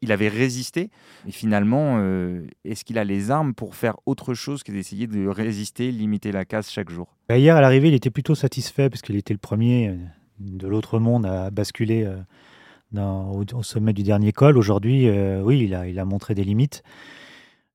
il 0.00 0.12
avait 0.12 0.28
résisté. 0.28 0.90
Et 1.26 1.32
finalement, 1.32 1.96
euh, 1.98 2.46
est-ce 2.64 2.84
qu'il 2.84 2.98
a 2.98 3.04
les 3.04 3.30
armes 3.30 3.54
pour 3.54 3.74
faire 3.74 3.96
autre 4.06 4.34
chose 4.34 4.62
que 4.62 4.72
d'essayer 4.72 5.06
de 5.06 5.26
résister, 5.26 5.90
limiter 5.92 6.32
la 6.32 6.44
casse 6.44 6.70
chaque 6.70 6.90
jour? 6.90 7.14
Bah, 7.28 7.36
Hier, 7.36 7.54
à 7.54 7.60
l'arrivée, 7.60 7.88
il 7.88 7.94
était 7.94 8.10
plutôt 8.10 8.34
satisfait 8.34 8.88
parce 8.88 9.02
qu'il 9.02 9.16
était 9.16 9.34
le 9.34 9.38
premier 9.38 9.88
euh, 9.88 9.96
de 10.40 10.66
l'autre 10.66 10.98
monde 10.98 11.26
à 11.26 11.50
basculer 11.50 12.08
au, 12.96 13.62
sommet 13.62 13.92
du 13.92 14.02
dernier 14.02 14.32
col. 14.32 14.56
Aujourd'hui, 14.56 15.10
oui, 15.42 15.64
il 15.64 15.74
a, 15.74 15.86
il 15.88 15.98
a 15.98 16.04
montré 16.04 16.34
des 16.34 16.44
limites. 16.44 16.82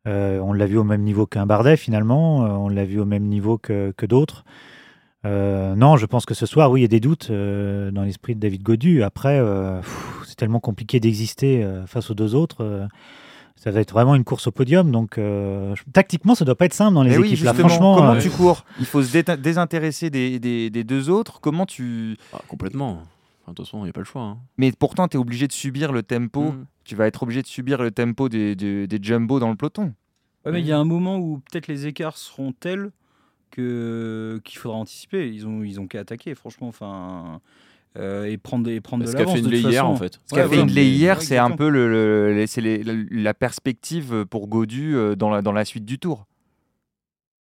Euh, 0.05 0.39
on 0.39 0.51
l'a 0.51 0.65
vu 0.65 0.77
au 0.77 0.83
même 0.83 1.01
niveau 1.01 1.25
qu'un 1.25 1.45
Bardet 1.45 1.77
finalement, 1.77 2.45
euh, 2.45 2.49
on 2.49 2.67
l'a 2.67 2.83
vu 2.83 2.99
au 2.99 3.05
même 3.05 3.23
niveau 3.23 3.57
que, 3.57 3.93
d'autres. 4.05 4.43
Euh, 5.25 5.75
non, 5.75 5.95
je 5.95 6.05
pense 6.05 6.25
que 6.25 6.33
ce 6.33 6.45
soir, 6.45 6.69
oui, 6.69 6.81
il 6.81 6.83
y 6.83 6.85
a 6.85 6.89
des 6.89 6.99
doutes 6.99 7.31
dans 7.31 8.03
l'esprit 8.03 8.35
de 8.35 8.39
David 8.41 8.63
Godu. 8.63 9.03
Après, 9.03 9.41
c'est 10.25 10.35
tellement 10.35 10.59
compliqué 10.59 10.99
d'exister 10.99 11.65
face 11.87 12.09
aux 12.09 12.13
deux 12.13 12.35
autres. 12.35 12.87
ça 13.55 13.71
va 13.71 13.79
être 13.79 13.93
vraiment 13.93 14.15
une 14.15 14.25
course 14.25 14.47
au 14.47 14.51
podium. 14.51 14.91
Donc, 14.91 15.17
tactiquement, 15.93 16.35
ça 16.35 16.43
doit 16.43 16.55
pas 16.55 16.65
être 16.65 16.73
simple 16.73 16.95
dans 16.95 17.03
les 17.03 17.17
équipes. 17.17 17.45
là, 17.45 17.53
franchement, 17.53 17.95
comment 17.95 18.19
tu 18.19 18.29
cours? 18.29 18.65
Il 18.79 18.85
faut 18.85 19.01
se 19.01 19.35
désintéresser 19.35 20.09
des, 20.09 20.83
deux 20.83 21.09
autres. 21.09 21.39
Comment 21.39 21.65
tu 21.65 22.17
ah, 22.33 22.41
Complètement. 22.49 23.03
De 23.51 23.53
toute 23.53 23.65
façon, 23.65 23.79
il 23.79 23.83
n'y 23.83 23.89
a 23.89 23.93
pas 23.93 24.01
le 24.01 24.05
choix. 24.05 24.21
Hein. 24.23 24.37
Mais 24.57 24.71
pourtant, 24.71 25.07
tu 25.07 25.17
es 25.17 25.19
obligé 25.19 25.47
de 25.47 25.53
subir 25.53 25.91
le 25.91 26.03
tempo 26.03 26.51
mm 26.51 26.65
tu 26.83 26.95
vas 26.95 27.07
être 27.07 27.23
obligé 27.23 27.41
de 27.41 27.47
subir 27.47 27.81
le 27.81 27.91
tempo 27.91 28.29
des, 28.29 28.55
des, 28.55 28.99
jumbo 29.01 29.39
dans 29.39 29.49
le 29.49 29.55
peloton. 29.55 29.93
Ouais, 30.45 30.51
mais 30.51 30.59
il 30.59 30.67
y 30.67 30.71
a 30.71 30.77
un 30.77 30.85
moment 30.85 31.17
où 31.17 31.39
peut-être 31.39 31.67
les 31.67 31.87
écarts 31.87 32.17
seront 32.17 32.51
tels 32.51 32.91
que 33.51 34.41
qu'il 34.43 34.57
faudra 34.57 34.77
anticiper. 34.77 35.31
Ils 35.31 35.47
ont 35.47 35.63
ils 35.63 35.79
ont 35.79 35.87
qu'à 35.87 36.01
attaquer, 36.01 36.35
franchement. 36.35 36.67
Enfin. 36.67 37.41
Euh, 37.95 38.25
et 38.25 38.39
prendre, 38.39 38.67
et 38.71 38.81
prendre 38.81 39.05
de 39.05 39.11
l'avance. 39.11 39.37
Ce 39.37 39.43
qu'a 39.43 39.49
fait 39.51 39.59
hier, 39.59 39.87
en 39.87 39.95
fait. 39.95 40.19
Ce 40.25 40.33
qu'a 40.33 40.47
fait 40.47 40.65
hier, 40.65 41.21
c'est 41.21 41.37
un 41.37 41.51
peu 41.51 41.69
le, 41.69 42.33
le 42.33 43.05
la 43.11 43.35
perspective 43.35 44.25
pour 44.25 44.47
Godu 44.47 44.95
euh, 44.95 45.15
dans 45.15 45.29
la, 45.29 45.43
dans 45.43 45.51
la 45.51 45.63
suite 45.63 45.85
du 45.85 45.99
tour. 45.99 46.25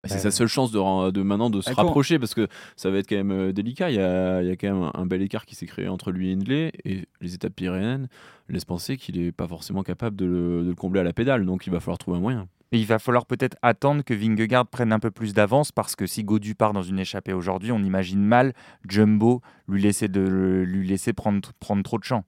C'est 0.06 0.18
sa 0.18 0.32
seule 0.32 0.48
chance 0.48 0.72
de, 0.72 1.12
de 1.12 1.22
maintenant 1.22 1.52
de 1.52 1.62
se 1.62 1.72
rapprocher 1.74 2.18
parce 2.18 2.34
que 2.34 2.48
ça 2.76 2.90
va 2.90 2.98
être 2.98 3.08
quand 3.08 3.18
même 3.18 3.32
euh, 3.32 3.54
délicat. 3.54 3.92
Il 3.92 3.98
y 3.98 4.00
a, 4.00 4.42
il 4.42 4.48
y 4.48 4.52
a 4.52 4.56
quand 4.56 4.74
même 4.74 4.92
un, 4.96 5.06
bel 5.06 5.22
écart 5.22 5.46
qui 5.46 5.54
s'est 5.54 5.68
créé 5.68 5.88
entre 5.88 6.12
lui 6.12 6.30
et 6.30 6.34
Hindley 6.34 6.72
et 6.86 7.08
les 7.22 7.36
étapes 7.36 7.54
pyrénéennes 7.54 8.08
laissent 8.50 8.66
penser 8.66 8.98
qu'il 8.98 9.22
n'est 9.22 9.32
pas 9.32 9.48
forcément 9.48 9.84
capable 9.84 10.16
de 10.16 10.26
le, 10.26 10.74
combler 10.76 11.02
à 11.02 11.04
la 11.04 11.14
pédale. 11.14 11.46
Donc 11.46 11.68
il 11.68 11.72
va 11.72 11.80
falloir 11.80 12.00
trouver 12.00 12.18
un 12.18 12.22
moyen. 12.22 12.48
Et 12.72 12.80
il 12.80 12.86
va 12.88 12.98
falloir 12.98 13.26
peut-être 13.28 13.58
attendre 13.62 14.04
que 14.04 14.14
Vingegaard 14.14 14.66
prenne 14.66 14.92
un 14.92 15.00
peu 15.00 15.12
plus 15.12 15.34
d'avance 15.34 15.72
parce 15.72 15.96
que 15.96 16.08
si 16.08 16.24
Godu 16.24 16.56
part 16.56 16.74
dans 16.74 16.82
une 16.82 17.00
échappée 17.00 17.34
aujourd'hui, 17.34 17.72
on 17.72 17.84
imagine 17.84 18.24
mal 18.24 18.54
Jumbo 18.88 19.42
lui 19.68 19.82
laisser, 19.82 20.08
de, 20.08 20.64
lui 20.66 20.88
laisser 20.88 21.14
prendre, 21.14 21.52
prendre 21.60 21.84
trop 21.84 22.00
de 22.00 22.06
champ. 22.06 22.24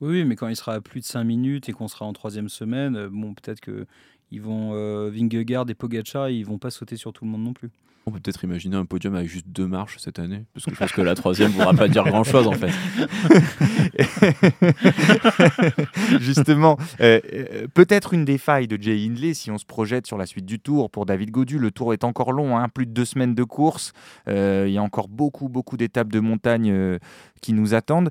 Oui, 0.00 0.24
mais 0.24 0.36
quand 0.36 0.48
il 0.48 0.56
sera 0.56 0.74
à 0.74 0.80
plus 0.80 1.00
de 1.00 1.06
5 1.06 1.24
minutes 1.24 1.68
et 1.70 1.72
qu'on 1.72 1.88
sera 1.88 2.04
en 2.04 2.12
troisième 2.12 2.50
semaine, 2.50 3.06
bon, 3.06 3.32
peut-être 3.32 3.60
que 3.60 3.86
ils 4.30 4.40
vont 4.40 4.72
euh, 4.74 5.10
Vingegaard 5.12 5.66
et 5.68 5.74
Pogacar, 5.74 6.30
ils 6.30 6.44
vont 6.44 6.58
pas 6.58 6.70
sauter 6.70 6.96
sur 6.96 7.12
tout 7.12 7.24
le 7.24 7.30
monde 7.30 7.44
non 7.44 7.52
plus. 7.52 7.70
On 8.08 8.12
peut 8.12 8.20
peut-être 8.20 8.44
imaginer 8.44 8.76
un 8.76 8.84
podium 8.84 9.16
avec 9.16 9.28
juste 9.28 9.48
deux 9.48 9.66
marches 9.66 9.98
cette 9.98 10.20
année, 10.20 10.44
parce 10.54 10.64
que 10.64 10.72
je 10.72 10.76
pense 10.76 10.92
que 10.92 11.00
la 11.00 11.16
troisième 11.16 11.48
ne 11.48 11.54
voudra 11.54 11.74
pas 11.74 11.88
dire 11.88 12.04
grand-chose 12.04 12.46
en 12.46 12.52
fait. 12.52 12.70
Justement, 16.20 16.78
euh, 17.00 17.20
euh, 17.32 17.66
peut-être 17.74 18.14
une 18.14 18.24
des 18.24 18.38
failles 18.38 18.68
de 18.68 18.80
Jay 18.80 19.04
Hindley 19.04 19.34
si 19.34 19.50
on 19.50 19.58
se 19.58 19.64
projette 19.64 20.06
sur 20.06 20.18
la 20.18 20.26
suite 20.26 20.46
du 20.46 20.60
tour 20.60 20.88
pour 20.88 21.04
David 21.04 21.32
Godu. 21.32 21.58
Le 21.58 21.72
tour 21.72 21.94
est 21.94 22.04
encore 22.04 22.30
long, 22.30 22.56
hein, 22.56 22.68
plus 22.68 22.86
de 22.86 22.92
deux 22.92 23.04
semaines 23.04 23.34
de 23.34 23.42
course. 23.42 23.92
Euh, 24.28 24.66
il 24.68 24.72
y 24.72 24.78
a 24.78 24.82
encore 24.84 25.08
beaucoup, 25.08 25.48
beaucoup 25.48 25.76
d'étapes 25.76 26.12
de 26.12 26.20
montagne 26.20 27.00
qui 27.42 27.54
nous 27.54 27.74
attendent. 27.74 28.10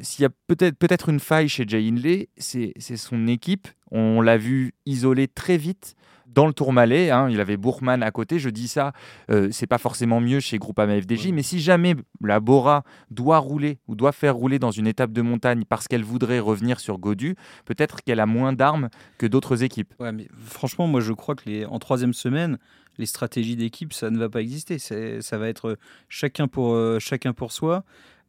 S'il 0.00 0.22
y 0.22 0.26
a 0.26 0.30
peut-être 0.46 0.76
peut-être 0.76 1.08
une 1.08 1.20
faille 1.20 1.48
chez 1.48 1.64
Jay 1.66 1.86
Hindley, 1.86 2.28
c'est 2.36 2.72
son 2.96 3.26
équipe. 3.26 3.68
On 3.90 4.20
l'a 4.20 4.36
vu 4.36 4.74
isolé 4.86 5.28
très 5.28 5.56
vite 5.56 5.96
dans 6.28 6.46
le 6.46 6.52
Tourmalet, 6.52 7.10
hein, 7.10 7.28
il 7.30 7.40
avait 7.40 7.56
Bourman 7.56 8.02
à 8.02 8.10
côté. 8.10 8.38
Je 8.38 8.50
dis 8.50 8.68
ça, 8.68 8.92
euh, 9.30 9.48
c'est 9.50 9.66
pas 9.66 9.78
forcément 9.78 10.20
mieux 10.20 10.40
chez 10.40 10.58
Groupama 10.58 11.00
FDJ, 11.00 11.32
mais 11.32 11.42
si 11.42 11.58
jamais 11.58 11.96
la 12.22 12.38
Bora 12.38 12.84
doit 13.10 13.38
rouler 13.38 13.78
ou 13.88 13.96
doit 13.96 14.12
faire 14.12 14.36
rouler 14.36 14.58
dans 14.58 14.70
une 14.70 14.86
étape 14.86 15.12
de 15.12 15.22
montagne 15.22 15.64
parce 15.68 15.88
qu'elle 15.88 16.04
voudrait 16.04 16.38
revenir 16.38 16.80
sur 16.80 16.98
Godu, 16.98 17.34
peut-être 17.64 18.02
qu'elle 18.02 18.20
a 18.20 18.26
moins 18.26 18.52
d'armes 18.52 18.88
que 19.16 19.26
d'autres 19.26 19.62
équipes. 19.62 19.94
Ouais, 19.98 20.12
mais 20.12 20.28
franchement, 20.38 20.86
moi 20.86 21.00
je 21.00 21.12
crois 21.12 21.34
que 21.34 21.48
les, 21.48 21.64
en 21.64 21.78
troisième 21.78 22.12
semaine, 22.12 22.58
les 22.98 23.06
stratégies 23.06 23.56
d'équipe, 23.56 23.92
ça 23.92 24.10
ne 24.10 24.18
va 24.18 24.28
pas 24.28 24.40
exister. 24.40 24.78
Ça 24.78 25.38
va 25.38 25.48
être 25.48 25.78
chacun 26.08 26.48
pour, 26.48 26.74
euh, 26.74 26.98
chacun 26.98 27.32
pour 27.32 27.52
soi. 27.52 27.84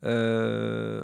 Euh, 0.06 1.02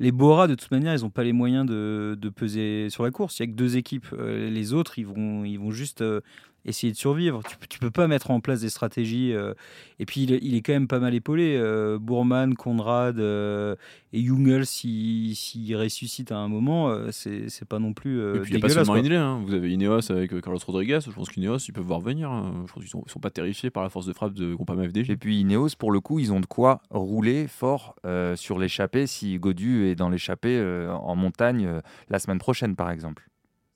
les 0.00 0.12
Bora, 0.12 0.46
de 0.46 0.54
toute 0.54 0.70
manière, 0.70 0.94
ils 0.94 1.02
n'ont 1.02 1.10
pas 1.10 1.24
les 1.24 1.32
moyens 1.32 1.66
de, 1.66 2.16
de, 2.20 2.28
peser 2.28 2.88
sur 2.90 3.04
la 3.04 3.10
course. 3.10 3.38
Il 3.38 3.42
n'y 3.42 3.50
a 3.50 3.52
que 3.52 3.56
deux 3.56 3.76
équipes. 3.76 4.06
Euh, 4.12 4.50
les 4.50 4.72
autres, 4.72 4.98
ils 4.98 5.06
vont, 5.06 5.44
ils 5.44 5.58
vont 5.58 5.70
juste 5.70 6.02
euh, 6.02 6.20
essayer 6.68 6.92
de 6.92 6.96
survivre. 6.96 7.42
Tu, 7.48 7.68
tu 7.68 7.78
peux 7.78 7.90
pas 7.90 8.06
mettre 8.06 8.30
en 8.30 8.40
place 8.40 8.60
des 8.60 8.68
stratégies. 8.68 9.32
Euh, 9.32 9.54
et 9.98 10.06
puis 10.06 10.22
il, 10.22 10.38
il, 10.42 10.54
est 10.54 10.62
quand 10.62 10.72
même 10.72 10.88
pas 10.88 11.00
mal 11.00 11.14
épaulé. 11.14 11.56
Euh, 11.56 11.98
Bourman, 11.98 12.54
Conrad 12.54 13.18
euh, 13.18 13.74
et 14.12 14.22
Jungel, 14.22 14.66
s'il 14.66 15.34
si, 15.34 15.74
ressuscite 15.74 16.32
à 16.32 16.38
un 16.38 16.48
moment, 16.48 16.92
c'est 17.10 17.64
pas 17.68 17.78
non 17.78 17.92
plus. 17.92 18.20
et 18.20 18.40
puis 18.40 18.52
il 18.52 18.56
n'y 18.56 18.62
a 18.62 18.66
pas 18.66 18.68
seulement 18.68 18.96
Ineos. 18.96 19.16
Hein. 19.16 19.42
Vous 19.44 19.54
avez 19.54 19.72
Ineos 19.72 20.10
avec 20.10 20.40
Carlos 20.40 20.58
Rodriguez. 20.64 21.00
Je 21.04 21.10
pense 21.10 21.28
qu'Ineos, 21.28 21.58
ils 21.58 21.72
peuvent 21.72 21.84
voir 21.84 22.00
venir. 22.00 22.30
Hein. 22.30 22.64
Je 22.66 22.72
pense 22.72 22.82
qu'ils 22.82 22.90
sont, 22.90 23.04
sont, 23.06 23.20
pas 23.20 23.30
terrifiés 23.30 23.70
par 23.70 23.82
la 23.82 23.90
force 23.90 24.06
de 24.06 24.12
frappe 24.12 24.34
de 24.34 24.54
Groupama 24.54 24.88
FDJ. 24.88 25.10
Et 25.10 25.16
puis 25.16 25.40
Ineos, 25.40 25.70
pour 25.78 25.90
le 25.90 26.00
coup, 26.00 26.18
ils 26.18 26.32
ont 26.32 26.40
de 26.40 26.46
quoi 26.46 26.80
rouler 26.90 27.46
fort 27.48 27.96
sur 28.36 28.58
l'échappée 28.58 29.06
si 29.06 29.38
Godu 29.38 29.86
est 29.86 29.94
dans 29.94 30.08
l'échappée 30.08 30.60
en 30.90 31.16
montagne 31.16 31.68
la 32.08 32.18
semaine 32.18 32.38
prochaine, 32.38 32.76
par 32.76 32.90
exemple. 32.90 33.28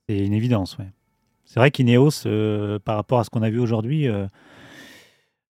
C'est 0.09 0.19
une 0.19 0.35
évidence, 0.35 0.77
oui. 0.79 0.87
C'est 1.53 1.61
vrai 1.61 1.71
qu'Ineos, 1.71 2.25
euh, 2.25 2.79
par 2.79 2.97
rapport 2.97 3.19
à 3.19 3.25
ce 3.25 3.29
qu'on 3.29 3.43
a 3.43 3.51
vu 3.51 3.61
aujourd'hui, 3.61 4.09
euh, 4.09 4.27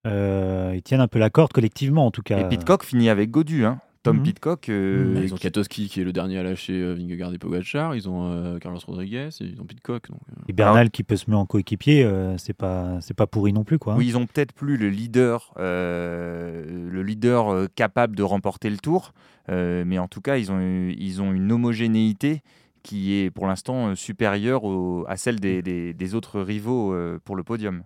euh, 0.04 0.72
ils 0.74 0.82
tiennent 0.82 1.00
un 1.00 1.06
peu 1.06 1.20
la 1.20 1.30
corde 1.30 1.52
collectivement 1.52 2.04
en 2.04 2.10
tout 2.10 2.22
cas. 2.22 2.40
Et 2.40 2.48
Pitcock 2.48 2.82
finit 2.82 3.08
avec 3.08 3.30
Godu. 3.30 3.64
Hein. 3.64 3.78
Tom 4.02 4.16
mm 4.16 4.18
-hmm. 4.18 4.22
Pitcock. 4.24 4.68
Mmh. 4.68 5.22
Ils 5.22 5.32
ont 5.32 5.36
Katowski 5.36 5.88
qui 5.88 6.00
est 6.00 6.04
le 6.04 6.12
dernier 6.12 6.38
à 6.38 6.42
lâcher 6.42 6.92
Vingegaard 6.94 7.32
et 7.32 7.38
Pogacar. 7.38 7.94
Ils 7.94 8.08
ont 8.08 8.58
Carlos 8.60 8.80
Rodriguez 8.84 9.28
et 9.40 9.44
ils 9.44 9.60
ont 9.60 9.64
Pitcock. 9.64 10.10
Donc, 10.10 10.18
Et 10.48 10.52
Bernal 10.52 10.80
Alors... 10.80 10.90
qui 10.90 11.04
peut 11.04 11.14
se 11.14 11.30
mettre 11.30 11.38
en 11.38 11.46
coéquipier, 11.46 12.04
c'est 12.36 12.56
pas 12.64 13.00
c'est 13.00 13.16
pas 13.16 13.28
pourri 13.28 13.52
non 13.52 13.62
plus 13.62 13.78
quoi. 13.78 13.94
Oui, 13.94 14.08
ils 14.08 14.16
ont 14.16 14.26
peut-être 14.26 14.54
plus 14.54 14.76
le 14.76 14.88
leader 14.88 15.54
le 15.56 17.02
leader 17.10 17.68
capable 17.76 18.16
de 18.16 18.24
remporter 18.24 18.70
le 18.70 18.78
tour, 18.78 19.12
mais 19.48 19.98
en 20.00 20.08
tout 20.08 20.20
cas 20.20 20.36
ils 20.36 20.50
ont 20.50 20.60
ils 21.08 21.22
ont 21.22 21.32
une 21.32 21.52
homogénéité 21.52 22.42
qui 22.82 23.14
est 23.14 23.30
pour 23.30 23.46
l'instant 23.46 23.88
euh, 23.88 23.94
supérieure 23.94 24.64
au, 24.64 25.04
à 25.08 25.16
celle 25.16 25.40
des, 25.40 25.62
des, 25.62 25.94
des, 25.94 26.14
autres 26.14 26.40
rivaux 26.40 26.94
euh, 26.94 27.18
pour 27.24 27.36
le 27.36 27.44
podium. 27.44 27.84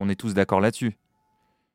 On 0.00 0.08
est 0.08 0.16
tous 0.16 0.34
d'accord 0.34 0.60
là-dessus. 0.60 0.96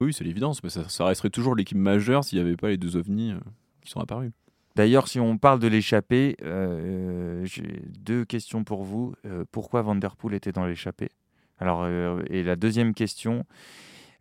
Oui, 0.01 0.13
c'est 0.13 0.23
l'évidence, 0.23 0.63
mais 0.63 0.69
ça, 0.69 0.87
ça, 0.87 1.05
resterait 1.05 1.29
toujours 1.29 1.55
l'équipe 1.55 1.77
majeure 1.77 2.23
s'il 2.23 2.37
n'y 2.39 2.45
avait 2.45 2.55
pas 2.55 2.69
les 2.69 2.77
deux 2.77 2.95
ovnis 2.95 3.31
euh, 3.31 3.39
qui 3.81 3.89
sont 3.89 3.99
apparus. 3.99 4.31
D'ailleurs, 4.75 5.09
si 5.09 5.19
on 5.19 5.37
parle 5.37 5.59
de 5.59 5.67
l'échappée, 5.67 6.37
euh, 6.41 7.43
j'ai 7.45 7.81
deux 7.99 8.23
questions 8.23 8.63
pour 8.63 8.83
vous. 8.83 9.13
Euh, 9.25 9.43
pourquoi 9.51 9.81
Vanderpool 9.81 10.33
était 10.33 10.53
dans 10.53 10.65
l'échappée? 10.65 11.09
Alors, 11.57 11.81
euh, 11.83 12.21
et 12.29 12.43
la 12.43 12.55
deuxième 12.55 12.93
question, 12.93 13.43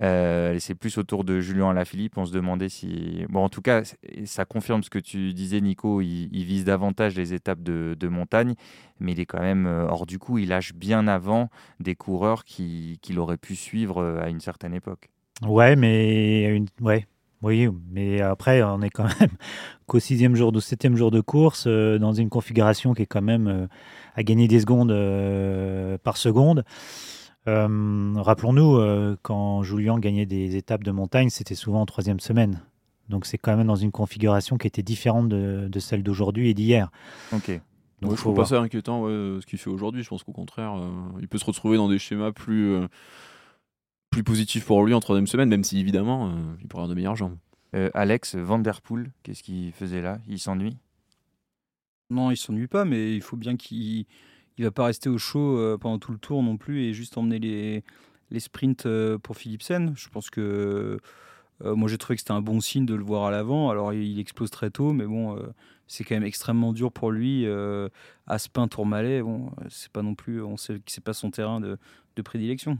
euh, 0.00 0.56
c'est 0.60 0.74
plus 0.74 0.96
autour 0.98 1.24
de 1.24 1.40
Julien 1.40 1.70
Alaphilippe. 1.70 2.18
On 2.18 2.24
se 2.24 2.32
demandait 2.32 2.68
si. 2.68 3.24
Bon, 3.28 3.44
en 3.44 3.48
tout 3.48 3.62
cas, 3.62 3.82
ça 4.24 4.44
confirme 4.44 4.82
ce 4.82 4.90
que 4.90 4.98
tu 4.98 5.32
disais, 5.32 5.60
Nico. 5.60 6.00
Il, 6.00 6.44
vise 6.44 6.64
davantage 6.64 7.16
les 7.16 7.34
étapes 7.34 7.62
de, 7.62 8.08
montagne, 8.08 8.54
mais 9.00 9.12
il 9.12 9.20
est 9.20 9.26
quand 9.26 9.40
même 9.40 9.66
euh, 9.66 9.86
hors 9.88 10.06
du 10.06 10.18
coup. 10.18 10.38
Il 10.38 10.48
lâche 10.48 10.72
bien 10.74 11.08
avant 11.08 11.50
des 11.80 11.94
coureurs 11.94 12.44
qu'il 12.44 12.98
qui 13.00 13.16
aurait 13.18 13.36
pu 13.36 13.54
suivre 13.54 14.02
euh, 14.02 14.22
à 14.22 14.28
une 14.28 14.40
certaine 14.40 14.74
époque. 14.74 15.10
Ouais, 15.46 15.76
mais. 15.76 16.44
Une... 16.44 16.66
Ouais. 16.80 17.06
Oui, 17.40 17.68
mais 17.92 18.20
après, 18.20 18.64
on 18.64 18.82
est 18.82 18.90
quand 18.90 19.04
même 19.20 19.30
qu'au 19.86 20.00
sixième 20.00 20.34
jour, 20.34 20.52
au 20.52 20.60
septième 20.60 20.96
jour 20.96 21.12
de 21.12 21.20
course, 21.20 21.68
dans 21.68 22.12
une 22.12 22.30
configuration 22.30 22.94
qui 22.94 23.02
est 23.02 23.06
quand 23.06 23.22
même 23.22 23.68
à 24.16 24.24
gagner 24.24 24.48
des 24.48 24.58
secondes 24.58 24.92
par 26.02 26.16
seconde. 26.16 26.64
Euh, 27.48 28.12
Rappelons-nous, 28.16 28.76
euh, 28.76 29.16
quand 29.22 29.62
Julien 29.62 29.98
gagnait 29.98 30.26
des 30.26 30.54
étapes 30.56 30.84
de 30.84 30.92
montagne, 30.92 31.30
c'était 31.30 31.54
souvent 31.56 31.80
en 31.80 31.86
troisième 31.86 32.20
semaine. 32.20 32.60
Donc 33.08 33.24
c'est 33.24 33.38
quand 33.38 33.56
même 33.56 33.66
dans 33.66 33.74
une 33.74 33.90
configuration 33.90 34.58
qui 34.58 34.66
était 34.66 34.82
différente 34.82 35.28
de, 35.28 35.66
de 35.68 35.78
celle 35.80 36.02
d'aujourd'hui 36.02 36.50
et 36.50 36.54
d'hier. 36.54 36.90
Ok. 37.32 37.60
Donc, 38.00 38.10
ouais, 38.10 38.16
je 38.16 38.20
trouve 38.20 38.36
pas 38.36 38.44
ça 38.44 38.60
inquiétant 38.60 39.02
ouais, 39.02 39.40
ce 39.40 39.46
qu'il 39.46 39.58
fait 39.58 39.70
aujourd'hui. 39.70 40.02
Je 40.04 40.08
pense 40.08 40.22
qu'au 40.22 40.32
contraire, 40.32 40.76
euh, 40.76 40.88
il 41.20 41.26
peut 41.26 41.38
se 41.38 41.44
retrouver 41.44 41.78
dans 41.78 41.88
des 41.88 41.98
schémas 41.98 42.30
plus, 42.30 42.74
euh, 42.74 42.86
plus 44.10 44.22
positifs 44.22 44.66
pour 44.66 44.84
lui 44.84 44.94
en 44.94 45.00
troisième 45.00 45.26
semaine, 45.26 45.48
même 45.48 45.64
si 45.64 45.80
évidemment, 45.80 46.28
euh, 46.28 46.32
il 46.60 46.68
pourrait 46.68 46.82
avoir 46.82 46.88
de 46.88 46.94
meilleures 46.94 47.16
jambes. 47.16 47.36
Euh, 47.74 47.90
Alex 47.94 48.36
Vanderpool, 48.36 49.10
qu'est-ce 49.22 49.42
qu'il 49.42 49.72
faisait 49.72 50.00
là? 50.00 50.18
Il 50.28 50.38
s'ennuie? 50.38 50.76
Non, 52.10 52.30
il 52.30 52.36
s'ennuie 52.36 52.68
pas, 52.68 52.84
mais 52.84 53.14
il 53.14 53.20
faut 53.20 53.36
bien 53.36 53.56
qu'il 53.56 54.06
il 54.58 54.64
va 54.64 54.70
pas 54.70 54.86
rester 54.86 55.08
au 55.08 55.18
chaud 55.18 55.56
euh, 55.56 55.78
pendant 55.78 55.98
tout 55.98 56.12
le 56.12 56.18
tour 56.18 56.42
non 56.42 56.56
plus 56.56 56.84
et 56.84 56.92
juste 56.92 57.16
emmener 57.16 57.38
les, 57.38 57.84
les 58.30 58.40
sprints 58.40 58.86
euh, 58.86 59.16
pour 59.16 59.36
Philipsen. 59.36 59.92
Je 59.96 60.08
pense 60.08 60.30
que 60.30 60.98
euh, 61.64 61.74
moi 61.74 61.88
j'ai 61.88 61.96
trouvé 61.96 62.16
que 62.16 62.20
c'était 62.20 62.32
un 62.32 62.42
bon 62.42 62.60
signe 62.60 62.84
de 62.84 62.94
le 62.94 63.04
voir 63.04 63.24
à 63.24 63.30
l'avant. 63.30 63.70
Alors 63.70 63.92
il, 63.92 64.18
explose 64.18 64.50
très 64.50 64.70
tôt, 64.70 64.92
mais 64.92 65.06
bon, 65.06 65.38
c'est 65.86 66.04
quand 66.04 66.16
même 66.16 66.24
extrêmement 66.24 66.72
dur 66.72 66.92
pour 66.92 67.10
lui. 67.12 67.46
Aspin, 68.26 68.68
Tourmalet, 68.68 69.22
c'est 69.68 69.90
pas 69.90 70.02
non 70.02 70.14
plus, 70.14 70.42
on 70.42 70.56
sait 70.56 70.80
c'est 70.86 71.02
pas 71.02 71.14
son 71.14 71.30
terrain 71.30 71.60
de, 71.60 71.78
prédilection. 72.22 72.78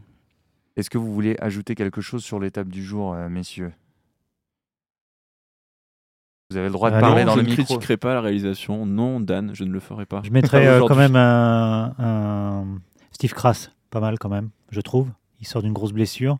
Est-ce 0.77 0.91
que 0.91 0.99
vous 0.99 1.13
voulez 1.13 1.37
ajouter 1.39 1.77
quelque 1.77 2.01
chose 2.01 2.25
sur 2.25 2.41
l'étape 2.41 2.69
du 2.69 2.83
jour, 2.83 3.15
messieurs? 3.15 3.73
Vous 6.51 6.57
avez 6.57 6.67
le 6.67 6.73
droit 6.73 6.91
de 6.91 6.97
ah 6.97 7.01
parler 7.01 7.25
non, 7.25 7.33
dans 7.33 7.37
le 7.37 7.43
micro. 7.43 7.57
Je 7.57 7.61
micro. 7.61 7.75
ne 7.75 7.79
critiquerai 7.79 7.97
pas 7.99 8.15
la 8.15 8.23
réalisation. 8.23 8.87
Non, 8.87 9.21
Dan, 9.21 9.51
je 9.53 9.65
ne 9.65 9.71
le 9.71 9.81
ferai 9.81 10.07
pas. 10.07 10.23
Je 10.25 10.31
mettrais 10.31 10.67
euh, 10.67 10.81
quand 10.87 10.97
même 10.97 11.15
un, 11.15 11.95
un, 11.99 12.65
Steve 13.13 13.35
Kras, 13.35 13.69
pas 13.91 14.01
mal 14.01 14.19
quand 14.19 14.31
même, 14.31 14.49
je 14.71 14.81
trouve. 14.81 15.09
Il 15.41 15.47
sort 15.47 15.63
d'une 15.63 15.75
grosse 15.75 15.93
blessure. 15.93 16.39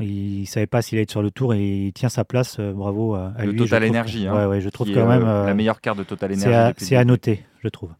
Il 0.00 0.42
ne 0.42 0.46
savait 0.46 0.66
pas 0.66 0.82
s'il 0.82 0.96
allait 0.96 1.04
être 1.04 1.10
sur 1.10 1.22
le 1.22 1.30
tour 1.30 1.54
et 1.54 1.86
il 1.86 1.92
tient 1.92 2.08
sa 2.08 2.24
place. 2.24 2.58
Euh, 2.60 2.72
bravo 2.72 3.14
à, 3.14 3.32
à 3.36 3.44
le 3.44 3.52
lui. 3.52 3.58
Total 3.58 3.82
je 3.82 3.88
Energy, 3.88 4.26
hein, 4.26 4.34
ouais, 4.36 4.46
ouais, 4.46 4.60
je 4.60 4.68
trouve 4.68 4.92
quand 4.92 5.08
même 5.08 5.24
euh, 5.24 5.46
la 5.46 5.54
meilleure 5.54 5.80
carte 5.80 5.98
de 5.98 6.04
Total 6.04 6.30
Energy. 6.30 6.74
C'est 6.76 6.96
à, 6.96 7.00
à 7.00 7.04
noter, 7.04 7.44
je 7.64 7.68
trouve. 7.68 7.90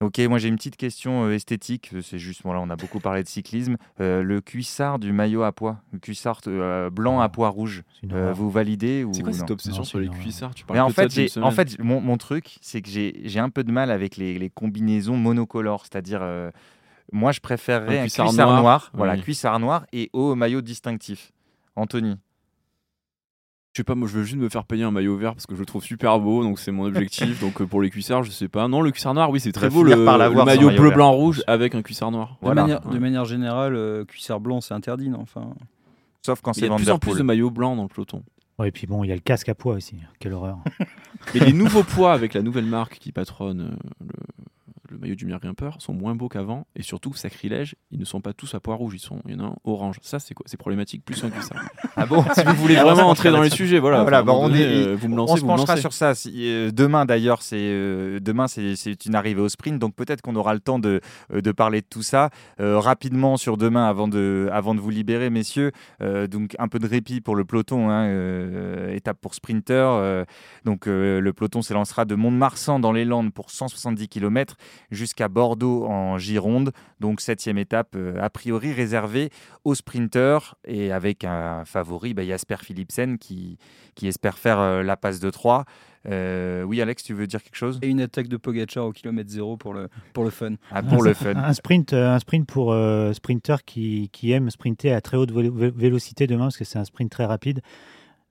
Ok, 0.00 0.18
moi 0.28 0.38
j'ai 0.38 0.48
une 0.48 0.56
petite 0.56 0.76
question 0.76 1.24
euh, 1.24 1.34
esthétique. 1.34 1.92
C'est 2.02 2.18
juste, 2.18 2.42
bon, 2.42 2.52
là 2.52 2.60
on 2.60 2.68
a 2.68 2.76
beaucoup 2.76 3.00
parlé 3.00 3.22
de 3.22 3.28
cyclisme. 3.28 3.76
Euh, 4.00 4.22
le 4.22 4.40
cuissard 4.40 4.98
du 4.98 5.12
maillot 5.12 5.44
à 5.44 5.52
pois, 5.52 5.78
le 5.92 5.98
cuissard 5.98 6.40
euh, 6.46 6.90
blanc 6.90 7.20
à 7.20 7.28
pois 7.28 7.48
rouge, 7.48 7.84
euh, 8.12 8.32
vous 8.32 8.50
validez 8.50 9.04
ou 9.04 9.14
C'est 9.14 9.22
quoi 9.22 9.32
cette 9.32 9.50
obsession 9.50 9.78
Non, 9.78 9.84
sur 9.84 10.00
les 10.00 10.08
cuissards? 10.08 10.54
Tu 10.54 10.64
Mais 10.68 10.74
parles 10.76 10.80
en 10.80 10.86
que 10.88 10.90
de 10.90 11.08
fait, 11.12 11.30
j'ai, 11.32 11.40
en 11.40 11.50
fait 11.52 11.78
mon, 11.78 12.00
mon 12.00 12.16
truc, 12.18 12.58
c'est 12.60 12.82
que 12.82 12.88
j'ai, 12.90 13.20
j'ai 13.24 13.38
un 13.40 13.50
peu 13.50 13.64
de 13.64 13.70
mal 13.72 13.90
avec 13.90 14.16
les, 14.16 14.38
les 14.38 14.50
combinaisons 14.50 15.16
monocolores. 15.16 15.84
C'est-à-dire, 15.86 16.20
euh, 16.22 16.50
moi 17.12 17.32
je 17.32 17.40
préférerais 17.40 17.98
Un 17.98 18.02
un 18.02 18.04
cuissard 18.04 18.26
cuissard, 18.26 18.48
noir, 18.48 18.62
noir, 18.62 18.90
voilà, 18.94 19.16
cuissard 19.16 19.58
noir 19.60 19.86
et 19.92 20.10
haut 20.12 20.34
maillot 20.34 20.60
distinctif. 20.60 21.30
Anthony 21.76 22.16
Je 23.74 23.80
sais 23.80 23.84
pas, 23.84 23.96
moi 23.96 24.06
je 24.06 24.14
veux 24.14 24.22
juste 24.22 24.38
me 24.38 24.48
faire 24.48 24.64
payer 24.64 24.84
un 24.84 24.92
maillot 24.92 25.16
vert 25.16 25.34
parce 25.34 25.46
que 25.46 25.56
je 25.56 25.58
le 25.58 25.66
trouve 25.66 25.82
super 25.82 26.20
beau, 26.20 26.44
donc 26.44 26.60
c'est 26.60 26.70
mon 26.70 26.84
objectif. 26.84 27.40
donc 27.40 27.60
euh, 27.60 27.66
pour 27.66 27.82
les 27.82 27.90
cuissards, 27.90 28.22
je 28.22 28.30
sais 28.30 28.46
pas. 28.46 28.68
Non, 28.68 28.80
le 28.80 28.92
cuissard 28.92 29.14
noir, 29.14 29.30
oui, 29.30 29.40
c'est 29.40 29.50
très 29.50 29.68
beau. 29.68 29.82
Le, 29.82 30.04
par 30.04 30.16
maillot 30.16 30.44
maillot 30.44 30.68
bleu, 30.70 30.88
vert. 30.88 30.94
blanc, 30.94 31.10
rouge 31.10 31.42
avec 31.48 31.74
un 31.74 31.82
cuissard 31.82 32.12
noir. 32.12 32.38
De, 32.40 32.52
manière, 32.52 32.86
ouais. 32.86 32.94
de 32.94 32.98
manière 33.00 33.24
générale, 33.24 33.74
euh, 33.74 34.04
cuissard 34.04 34.38
blanc, 34.38 34.60
c'est 34.60 34.74
interdit, 34.74 35.08
non 35.08 35.18
enfin, 35.22 35.54
Sauf 36.24 36.40
quand 36.40 36.52
Mais 36.52 36.58
Il 36.58 36.60
c'est 36.60 36.66
y 36.68 36.72
a 36.72 36.76
de 36.76 36.82
plus 36.82 36.90
en 36.90 36.98
plus 37.00 37.18
de 37.18 37.24
maillots 37.24 37.50
blancs 37.50 37.76
dans 37.76 37.82
le 37.82 37.88
peloton. 37.88 38.22
Ouais, 38.60 38.68
et 38.68 38.70
puis 38.70 38.86
bon, 38.86 39.02
il 39.02 39.08
y 39.08 39.12
a 39.12 39.16
le 39.16 39.20
casque 39.20 39.48
à 39.48 39.56
poids 39.56 39.74
aussi. 39.74 39.96
Quelle 40.20 40.34
horreur. 40.34 40.58
Et 41.34 41.40
les 41.40 41.52
nouveaux 41.52 41.82
poids 41.82 42.12
avec 42.12 42.32
la 42.34 42.42
nouvelle 42.42 42.66
marque 42.66 42.98
qui 43.00 43.10
patronne 43.10 43.60
euh, 43.60 44.04
le, 44.04 44.12
le 44.94 45.00
maillot 45.00 45.14
du 45.14 45.26
Grimpeur 45.26 45.76
sont 45.80 45.92
moins 45.92 46.14
beaux 46.14 46.28
qu'avant 46.28 46.66
et 46.76 46.82
surtout 46.82 47.12
sacrilège, 47.14 47.74
ils 47.90 47.98
ne 47.98 48.04
sont 48.04 48.20
pas 48.20 48.32
tous 48.32 48.54
à 48.54 48.60
pois 48.60 48.76
rouge, 48.76 48.94
ils 48.94 49.00
sont 49.00 49.20
il 49.26 49.32
y 49.32 49.34
en 49.34 49.40
a 49.40 49.48
un 49.48 49.56
orange. 49.64 49.98
Ça 50.02 50.18
c'est 50.18 50.34
quoi? 50.34 50.44
C'est 50.48 50.56
problématique 50.56 51.04
plus 51.04 51.20
que 51.20 51.42
ça. 51.42 51.56
ah 51.96 52.06
bon? 52.06 52.24
Si 52.32 52.44
vous 52.44 52.54
voulez 52.54 52.76
vraiment 52.76 53.08
entrer 53.08 53.30
dans 53.30 53.42
les 53.42 53.50
sujets, 53.50 53.78
voilà. 53.78 54.02
voilà 54.02 54.22
bah, 54.22 54.32
on, 54.34 54.52
est, 54.54 54.94
vous 54.94 55.08
me 55.08 55.16
lancez, 55.16 55.32
on 55.32 55.36
se 55.36 55.44
penchera 55.44 55.72
lancez. 55.72 55.80
sur 55.80 55.92
ça. 55.92 56.14
Si, 56.14 56.70
demain 56.72 57.04
d'ailleurs, 57.04 57.42
c'est 57.42 58.20
demain 58.20 58.46
c'est 58.46 59.04
une 59.04 59.14
arrivée 59.14 59.40
au 59.40 59.48
sprint, 59.48 59.78
donc 59.78 59.94
peut-être 59.94 60.22
qu'on 60.22 60.36
aura 60.36 60.54
le 60.54 60.60
temps 60.60 60.78
de, 60.78 61.00
de 61.32 61.52
parler 61.52 61.80
de 61.80 61.86
tout 61.86 62.02
ça 62.02 62.30
rapidement 62.58 63.36
sur 63.36 63.56
demain 63.56 63.86
avant 63.86 64.08
de 64.08 64.48
avant 64.52 64.74
de 64.74 64.80
vous 64.80 64.90
libérer, 64.90 65.30
messieurs. 65.30 65.72
donc 66.00 66.54
un 66.58 66.68
peu 66.68 66.78
de 66.78 66.86
répit 66.86 67.20
pour 67.20 67.34
le 67.34 67.44
peloton, 67.44 67.90
hein, 67.90 68.88
étape 68.90 69.18
pour 69.20 69.34
sprinter. 69.34 70.24
donc 70.64 70.86
le 70.86 71.32
peloton 71.32 71.62
s'élancera 71.62 72.04
de 72.04 72.14
Mont-de-Marsan 72.14 72.78
dans 72.78 72.92
les 72.92 73.04
Landes 73.04 73.32
pour 73.32 73.50
170 73.50 74.08
km 74.08 74.56
jusqu'à 74.90 75.28
Bordeaux 75.28 75.86
en 75.86 76.18
Gironde. 76.18 76.72
Donc 77.00 77.20
septième 77.20 77.58
étape 77.58 77.94
euh, 77.96 78.20
a 78.20 78.30
priori 78.30 78.72
réservée 78.72 79.30
aux 79.64 79.74
sprinteurs 79.74 80.56
et 80.64 80.92
avec 80.92 81.24
un 81.24 81.64
favori, 81.64 82.14
bah, 82.14 82.24
Jasper 82.24 82.56
Philipsen 82.62 83.18
qui, 83.18 83.58
qui 83.94 84.06
espère 84.06 84.38
faire 84.38 84.60
euh, 84.60 84.82
la 84.82 84.96
passe 84.96 85.20
de 85.20 85.30
3. 85.30 85.64
Euh, 86.06 86.62
oui, 86.62 86.80
Alex, 86.82 87.02
tu 87.02 87.14
veux 87.14 87.26
dire 87.26 87.42
quelque 87.42 87.56
chose? 87.56 87.78
Et 87.82 87.88
une 87.88 88.00
attaque 88.00 88.28
de 88.28 88.36
Pogacar 88.36 88.84
au 88.86 88.92
kilomètre 88.92 89.30
zéro 89.30 89.56
pour 89.56 89.72
le, 89.72 89.88
pour 90.12 90.24
le 90.24 90.30
fun. 90.30 90.54
Ah, 90.70 90.82
pour 90.82 91.02
un, 91.02 91.06
le 91.06 91.14
fun. 91.14 91.34
Un 91.36 91.52
sprint, 91.54 91.92
un 91.94 92.18
sprint 92.18 92.46
pour 92.46 92.72
euh, 92.72 93.12
sprinteurs 93.12 93.64
qui, 93.64 94.10
qui 94.12 94.32
aiment 94.32 94.50
sprinter 94.50 94.92
à 94.92 95.00
très 95.00 95.16
haute 95.16 95.30
vélocité 95.32 96.26
demain, 96.26 96.44
parce 96.44 96.58
que 96.58 96.64
c'est 96.64 96.78
un 96.78 96.84
sprint 96.84 97.10
très 97.10 97.24
rapide. 97.24 97.60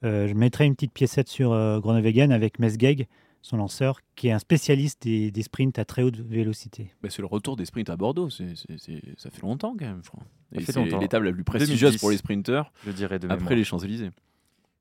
Euh, 0.03 0.27
je 0.27 0.33
mettrai 0.33 0.65
une 0.65 0.75
petite 0.75 0.93
piécette 0.93 1.29
sur 1.29 1.53
euh, 1.53 1.79
Groenewegen 1.79 2.31
avec 2.31 2.59
Mesgeg, 2.59 3.07
son 3.43 3.57
lanceur, 3.57 3.99
qui 4.15 4.29
est 4.29 4.31
un 4.31 4.39
spécialiste 4.39 5.03
des, 5.03 5.29
des 5.29 5.43
sprints 5.43 5.77
à 5.77 5.85
très 5.85 6.01
haute 6.01 6.17
vélocité. 6.17 6.91
Bah, 7.03 7.09
c'est 7.11 7.21
le 7.21 7.27
retour 7.27 7.55
des 7.57 7.65
sprints 7.65 7.89
à 7.89 7.97
Bordeaux. 7.97 8.29
C'est, 8.31 8.55
c'est, 8.55 8.79
c'est, 8.79 9.01
ça 9.17 9.29
fait 9.29 9.41
longtemps 9.41 9.75
quand 9.77 9.85
même, 9.85 9.99
je 10.03 10.09
crois. 10.09 10.23
Ça 10.53 10.59
Et 10.61 10.63
fait 10.63 10.71
c'est 10.71 10.79
longtemps. 10.79 10.97
l'étape 10.99 11.21
la 11.23 11.33
plus 11.33 11.43
prestigieuse 11.43 11.81
2010. 11.91 11.99
pour 11.99 12.09
les 12.09 12.17
sprinteurs 12.17 12.71
Je 12.87 12.91
dirais 12.91 13.19
de 13.19 13.29
après 13.29 13.55
les 13.55 13.63
Champs-Élysées. 13.65 14.09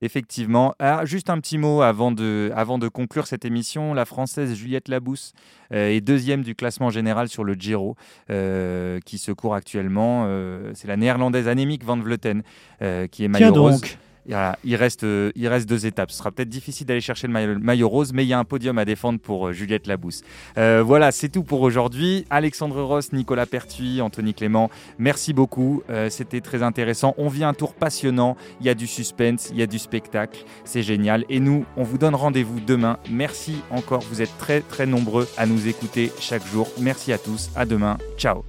Effectivement. 0.01 0.73
Ah, 0.79 1.05
juste 1.05 1.29
un 1.29 1.39
petit 1.39 1.57
mot 1.57 1.81
avant 1.81 2.11
de, 2.11 2.51
avant 2.55 2.77
de 2.77 2.89
conclure 2.89 3.25
cette 3.25 3.45
émission. 3.45 3.93
La 3.93 4.03
Française 4.03 4.53
Juliette 4.53 4.89
Labousse 4.89 5.31
euh, 5.71 5.89
est 5.89 6.01
deuxième 6.01 6.41
du 6.41 6.55
classement 6.55 6.89
général 6.89 7.29
sur 7.29 7.45
le 7.45 7.53
Giro, 7.53 7.95
euh, 8.29 8.99
qui 9.05 9.17
se 9.17 9.31
court 9.31 9.55
actuellement. 9.55 10.25
Euh, 10.27 10.71
c'est 10.73 10.89
la 10.89 10.97
Néerlandaise 10.97 11.47
Annemiek 11.47 11.85
van 11.85 11.97
Vleuten 11.97 12.43
euh, 12.81 13.07
qui 13.07 13.23
est 13.23 13.29
Tiens 13.31 13.49
maillot 13.49 13.53
rose. 13.63 13.81
Il, 14.27 14.75
reste, 14.75 15.03
euh, 15.03 15.31
il 15.35 15.47
reste 15.47 15.67
deux 15.67 15.85
étapes. 15.85 16.11
Ce 16.11 16.17
sera 16.17 16.31
peut-être 16.31 16.49
difficile 16.49 16.87
d'aller 16.87 17.01
chercher 17.01 17.27
le 17.27 17.59
maillot, 17.59 17.89
rose, 17.89 18.13
mais 18.13 18.23
il 18.23 18.27
y 18.27 18.33
a 18.33 18.39
un 18.39 18.43
podium 18.43 18.77
à 18.77 18.85
défendre 18.85 19.19
pour 19.19 19.47
euh, 19.47 19.51
Juliette 19.51 19.87
Labousse. 19.87 20.21
Euh, 20.57 20.83
voilà, 20.85 21.11
c'est 21.11 21.29
tout 21.29 21.43
pour 21.43 21.61
aujourd'hui. 21.61 22.25
Alexandre 22.29 22.81
Ross, 22.81 23.13
Nicolas 23.13 23.45
Pertuis, 23.45 24.01
Anthony 24.01 24.33
Clément, 24.33 24.69
merci 24.97 25.33
beaucoup. 25.33 25.83
C'était 26.09 26.41
très 26.41 26.63
intéressant. 26.63 27.13
On 27.17 27.27
vit 27.27 27.43
un 27.43 27.53
tour 27.53 27.73
passionnant. 27.73 28.35
Il 28.59 28.65
y 28.65 28.69
a 28.69 28.75
du 28.75 28.87
suspense, 28.87 29.49
il 29.51 29.57
y 29.57 29.61
a 29.61 29.67
du 29.67 29.79
spectacle. 29.79 30.43
C'est 30.63 30.83
génial. 30.83 31.25
Et 31.29 31.39
nous, 31.39 31.65
on 31.77 31.83
vous 31.83 31.97
donne 31.97 32.15
rendez-vous 32.15 32.59
demain. 32.59 32.97
Merci 33.09 33.61
encore. 33.69 34.01
Vous 34.01 34.21
êtes 34.21 34.35
très, 34.37 34.61
très 34.61 34.85
nombreux 34.85 35.27
à 35.37 35.45
nous 35.45 35.67
écouter 35.67 36.11
chaque 36.19 36.45
jour. 36.45 36.67
Merci 36.79 37.13
à 37.13 37.17
tous. 37.17 37.49
À 37.55 37.65
demain. 37.65 37.97
Ciao. 38.17 38.43